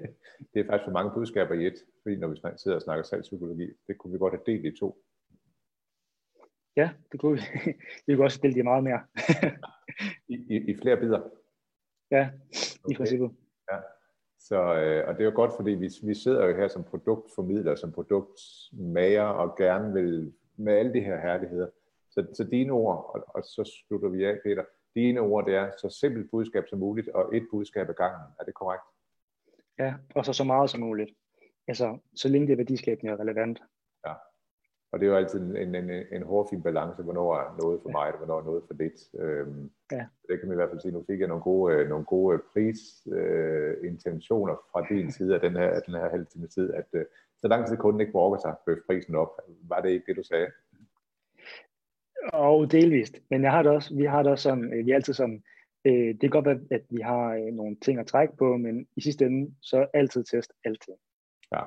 det 0.54 0.60
er 0.60 0.66
faktisk 0.66 0.84
for 0.84 0.90
mange 0.90 1.10
budskaber 1.14 1.54
i 1.54 1.66
et, 1.66 1.74
fordi 2.02 2.16
når 2.16 2.28
vi 2.28 2.36
sidder 2.56 2.76
og 2.76 2.82
snakker 2.82 3.02
salgspsykologi, 3.04 3.70
det 3.86 3.98
kunne 3.98 4.12
vi 4.12 4.18
godt 4.18 4.34
have 4.34 4.44
delt 4.46 4.74
i 4.74 4.78
to. 4.78 5.04
Ja, 6.76 6.90
det 7.12 7.20
kunne 7.20 7.32
vi. 7.32 7.42
vi 8.06 8.14
kunne 8.14 8.26
også 8.26 8.40
dele 8.42 8.54
det 8.54 8.64
meget 8.64 8.84
mere. 8.84 9.00
I, 10.28 10.34
i, 10.34 10.70
I 10.70 10.76
flere 10.76 10.96
bidder. 10.96 11.20
Ja, 12.12 12.30
i 12.90 12.94
princippet. 12.94 13.30
Ja. 13.72 13.76
Så, 14.38 14.56
øh, 14.56 15.08
og 15.08 15.14
det 15.14 15.20
er 15.20 15.24
jo 15.24 15.32
godt, 15.34 15.52
fordi 15.56 15.70
vi, 15.70 15.90
vi 16.02 16.14
sidder 16.14 16.46
jo 16.46 16.56
her 16.56 16.68
som 16.68 16.84
produktformidler, 16.84 17.74
som 17.74 17.92
produktmager, 17.92 19.22
og 19.22 19.56
gerne 19.56 19.92
vil 19.92 20.32
med 20.56 20.72
alle 20.72 20.92
de 20.92 21.00
her 21.00 21.20
herligheder. 21.20 21.66
Så, 22.10 22.26
så 22.34 22.44
dine 22.44 22.72
ord, 22.72 23.10
og, 23.14 23.24
og 23.28 23.42
så 23.44 23.84
slutter 23.88 24.08
vi 24.08 24.24
af, 24.24 24.38
Peter, 24.44 24.64
dine 24.94 25.20
ord, 25.20 25.46
det 25.46 25.54
er 25.54 25.70
så 25.80 25.98
simpelt 26.00 26.30
budskab 26.30 26.64
som 26.68 26.78
muligt, 26.78 27.08
og 27.08 27.36
et 27.36 27.46
budskab 27.50 27.88
ad 27.88 27.94
gangen. 27.94 28.26
Er 28.40 28.44
det 28.44 28.54
korrekt? 28.54 28.82
Ja, 29.78 29.94
og 30.14 30.24
så 30.24 30.32
så 30.32 30.44
meget 30.44 30.70
som 30.70 30.80
muligt. 30.80 31.10
Altså, 31.68 31.98
så 32.14 32.28
længe 32.28 32.46
det 32.46 32.52
er 32.52 32.56
værdiskabende 32.56 33.12
og 33.12 33.18
relevant. 33.18 33.62
Og 34.92 35.00
det 35.00 35.06
er 35.06 35.10
jo 35.10 35.16
altid 35.16 35.40
en, 35.40 35.74
en, 35.74 35.90
en 36.12 36.22
hårfin 36.22 36.62
balance, 36.62 37.02
hvornår 37.02 37.36
er 37.36 37.56
noget 37.62 37.80
for 37.82 37.88
mig, 37.88 38.12
og 38.12 38.18
hvornår 38.18 38.38
er 38.38 38.44
noget 38.44 38.62
for 38.66 38.74
lidt. 38.74 39.14
Øhm, 39.18 39.70
ja. 39.92 40.06
Det 40.28 40.38
kan 40.38 40.48
man 40.48 40.54
i 40.54 40.60
hvert 40.60 40.70
fald 40.70 40.80
sige. 40.80 40.92
Nu 40.92 41.04
fik 41.10 41.20
jeg 41.20 41.28
nogle 41.28 41.42
gode, 41.42 41.74
øh, 41.74 41.88
nogle 41.88 42.04
gode 42.04 42.42
prisintentioner 42.52 44.52
øh, 44.52 44.58
fra 44.72 44.94
din 44.94 45.12
side 45.16 45.34
af 45.34 45.40
den 45.40 45.52
her, 45.52 45.68
af 45.68 45.82
den 45.86 45.94
her 45.94 46.10
halv 46.10 46.26
time 46.26 46.46
tid, 46.46 46.74
at 46.74 46.86
øh, 46.92 47.04
så 47.38 47.48
lang 47.48 47.66
tid 47.66 47.76
kunden 47.76 48.00
ikke 48.00 48.12
brokker 48.12 48.38
sig, 48.38 48.54
bøf 48.66 48.78
prisen 48.86 49.14
op. 49.14 49.40
Var 49.62 49.80
det 49.80 49.90
ikke 49.90 50.06
det, 50.06 50.16
du 50.16 50.22
sagde? 50.22 50.50
Og 52.32 52.72
delvist. 52.72 53.18
Men 53.30 53.42
jeg 53.42 53.50
har 53.50 53.62
det 53.62 53.72
også, 53.72 53.94
vi 53.94 54.04
har 54.04 54.22
det 54.22 54.32
også 54.32 54.42
sådan, 54.42 54.74
øh, 54.74 54.86
vi 54.86 54.90
er 54.90 54.94
altid 54.94 55.14
sådan, 55.14 55.42
øh, 55.84 55.92
det 55.92 56.20
kan 56.20 56.30
godt 56.30 56.46
være, 56.46 56.60
at 56.70 56.82
vi 56.90 57.00
har 57.00 57.34
øh, 57.34 57.52
nogle 57.52 57.76
ting 57.76 58.00
at 58.00 58.06
trække 58.06 58.36
på, 58.36 58.56
men 58.56 58.86
i 58.96 59.00
sidste 59.00 59.26
ende, 59.26 59.54
så 59.60 59.86
altid 59.94 60.24
test 60.24 60.52
altid. 60.64 60.94
Ja, 61.52 61.62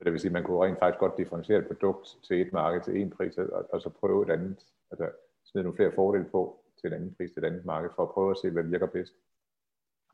så 0.00 0.04
det 0.04 0.12
vil 0.12 0.20
sige, 0.20 0.28
at 0.28 0.32
man 0.32 0.44
kunne 0.44 0.64
rent 0.64 0.78
faktisk 0.78 1.00
godt 1.00 1.18
differentiere 1.18 1.58
et 1.58 1.66
produkt 1.66 2.06
til 2.22 2.40
et 2.40 2.52
marked 2.52 2.80
til 2.82 3.00
en 3.00 3.10
pris, 3.10 3.38
og, 3.38 3.66
og 3.72 3.80
så 3.82 3.88
prøve 3.88 4.22
et 4.22 4.30
andet, 4.30 4.66
altså 4.90 5.10
smide 5.44 5.64
nogle 5.64 5.76
flere 5.76 5.92
fordele 5.92 6.24
på 6.24 6.64
til 6.80 6.86
en 6.86 6.92
anden 6.92 7.14
pris 7.14 7.30
til 7.30 7.44
et 7.44 7.46
andet 7.46 7.64
marked, 7.64 7.90
for 7.96 8.02
at 8.02 8.10
prøve 8.10 8.30
at 8.30 8.38
se, 8.38 8.50
hvad 8.50 8.62
virker 8.62 8.86
bedst. 8.86 9.14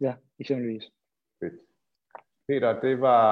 Ja, 0.01 0.15
eksempelvis. 0.39 0.93
Fedt. 1.41 1.55
Peter, 2.49 2.81
det 2.81 3.01
var 3.01 3.25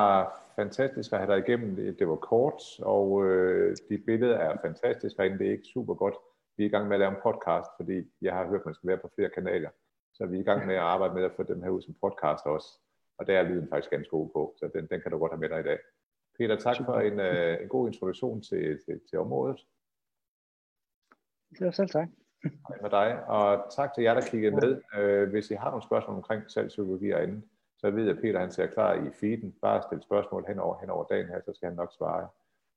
fantastisk 0.57 1.12
at 1.12 1.19
have 1.19 1.33
dig 1.33 1.49
igennem. 1.49 1.77
Det, 1.77 1.99
det 1.99 2.09
var 2.09 2.17
kort, 2.17 2.62
og 2.79 3.25
øh, 3.25 3.77
de 3.88 3.99
billeder 3.99 4.37
er 4.37 4.57
fantastiske 4.62 5.23
herinde. 5.23 5.38
Det 5.38 5.47
er 5.47 5.53
ikke 5.53 5.73
super 5.75 5.95
godt. 5.95 6.14
Vi 6.57 6.62
er 6.64 6.69
i 6.69 6.71
gang 6.71 6.88
med 6.88 6.97
at 6.97 7.01
lave 7.01 7.11
en 7.11 7.23
podcast, 7.23 7.71
fordi 7.77 8.12
jeg 8.23 8.35
har 8.35 8.47
hørt, 8.47 8.61
at 8.61 8.67
man 8.67 8.75
skal 8.75 8.88
være 8.88 8.99
på 8.99 9.11
flere 9.14 9.31
kanaler. 9.31 9.71
Så 10.12 10.27
vi 10.27 10.37
er 10.37 10.40
i 10.40 10.45
gang 10.45 10.67
med 10.67 10.75
at 10.75 10.81
arbejde 10.81 11.14
med 11.14 11.25
at 11.25 11.33
få 11.37 11.43
dem 11.43 11.62
her 11.62 11.71
ud 11.71 11.83
som 11.83 11.95
podcast 12.01 12.47
også. 12.47 12.69
Og 13.19 13.27
der 13.27 13.38
er 13.38 13.43
lyden 13.43 13.69
faktisk 13.69 13.90
ganske 13.90 14.11
god 14.11 14.29
på, 14.31 14.55
så 14.59 14.71
den, 14.75 14.87
den 14.87 15.01
kan 15.01 15.11
du 15.11 15.19
godt 15.19 15.33
have 15.33 15.40
med 15.40 15.49
dig 15.49 15.61
i 15.61 15.62
dag. 15.62 15.79
Peter, 16.38 16.57
tak 16.57 16.77
for 16.85 16.94
en, 16.94 17.20
uh, 17.20 17.62
en 17.62 17.68
god 17.68 17.88
introduktion 17.88 18.42
til, 18.42 18.81
til, 18.85 19.01
til 19.11 19.18
området. 19.18 19.66
Det 21.51 21.66
var 21.66 21.70
selv 21.70 21.88
tak. 21.88 22.09
Hej 22.68 22.79
med 22.83 22.90
dig, 22.90 23.25
og 23.27 23.73
tak 23.77 23.94
til 23.94 24.05
jer, 24.05 24.14
der 24.14 24.20
kiggede 24.20 24.57
med. 24.57 24.81
Uh, 24.99 25.31
hvis 25.31 25.51
I 25.51 25.55
har 25.55 25.70
nogle 25.70 25.83
spørgsmål 25.83 26.16
omkring 26.16 26.51
salgspsykologi 26.51 27.11
og 27.11 27.23
andet, 27.23 27.42
så 27.79 27.90
ved 27.90 28.05
jeg, 28.05 28.16
at 28.16 28.23
Peter 28.23 28.40
han 28.40 28.51
ser 28.51 28.66
klar 28.66 28.94
i 28.94 29.11
feeden. 29.11 29.53
Bare 29.62 29.83
stille 29.83 30.03
spørgsmål 30.03 30.44
hen 30.49 30.59
over, 30.59 30.81
hen 30.81 30.90
over 30.90 31.05
dagen 31.05 31.29
her, 31.29 31.40
så 31.44 31.53
skal 31.55 31.68
han 31.68 31.77
nok 31.77 31.92
svare. 31.92 32.29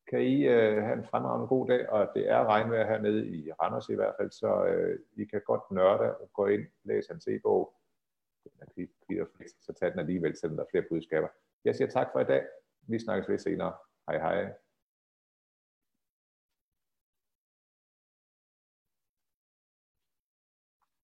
Kan 0.10 0.22
I 0.22 0.48
uh, 0.48 0.84
have 0.84 0.93
en 0.93 1.06
fremragende 1.06 1.48
god 1.48 1.67
dag, 1.67 1.89
og 1.89 2.12
det 2.15 2.30
er 2.30 2.46
regnvejr 2.46 2.88
hernede 2.88 3.28
i 3.28 3.52
Randers 3.52 3.89
i 3.89 3.96
hvert 3.96 4.13
fald, 4.20 4.32
så 4.32 4.63
uh, 4.63 5.22
I 5.22 5.26
kan 5.26 5.41
godt 5.46 5.72
nørde 5.72 6.17
og 6.17 6.30
gå 6.34 6.46
ind, 6.46 6.65
læse 6.84 7.10
hans 7.10 7.28
e-bog. 7.28 7.74
Så 9.62 9.74
tag 9.80 9.91
den 9.91 10.00
alligevel, 10.00 10.38
selvom 10.38 10.58
der 10.58 10.63
er 10.63 10.67
flere 10.72 10.86
budskaber. 10.89 11.28
Jeg 11.65 11.76
siger 11.76 11.88
tak 11.88 12.08
for 12.12 12.20
i 12.20 12.24
dag. 12.24 12.46
Vi 12.88 13.00
snakkes 13.00 13.30
ved 13.30 13.38
senere. 13.39 13.73
Hej 14.10 14.17
hej. 14.19 14.54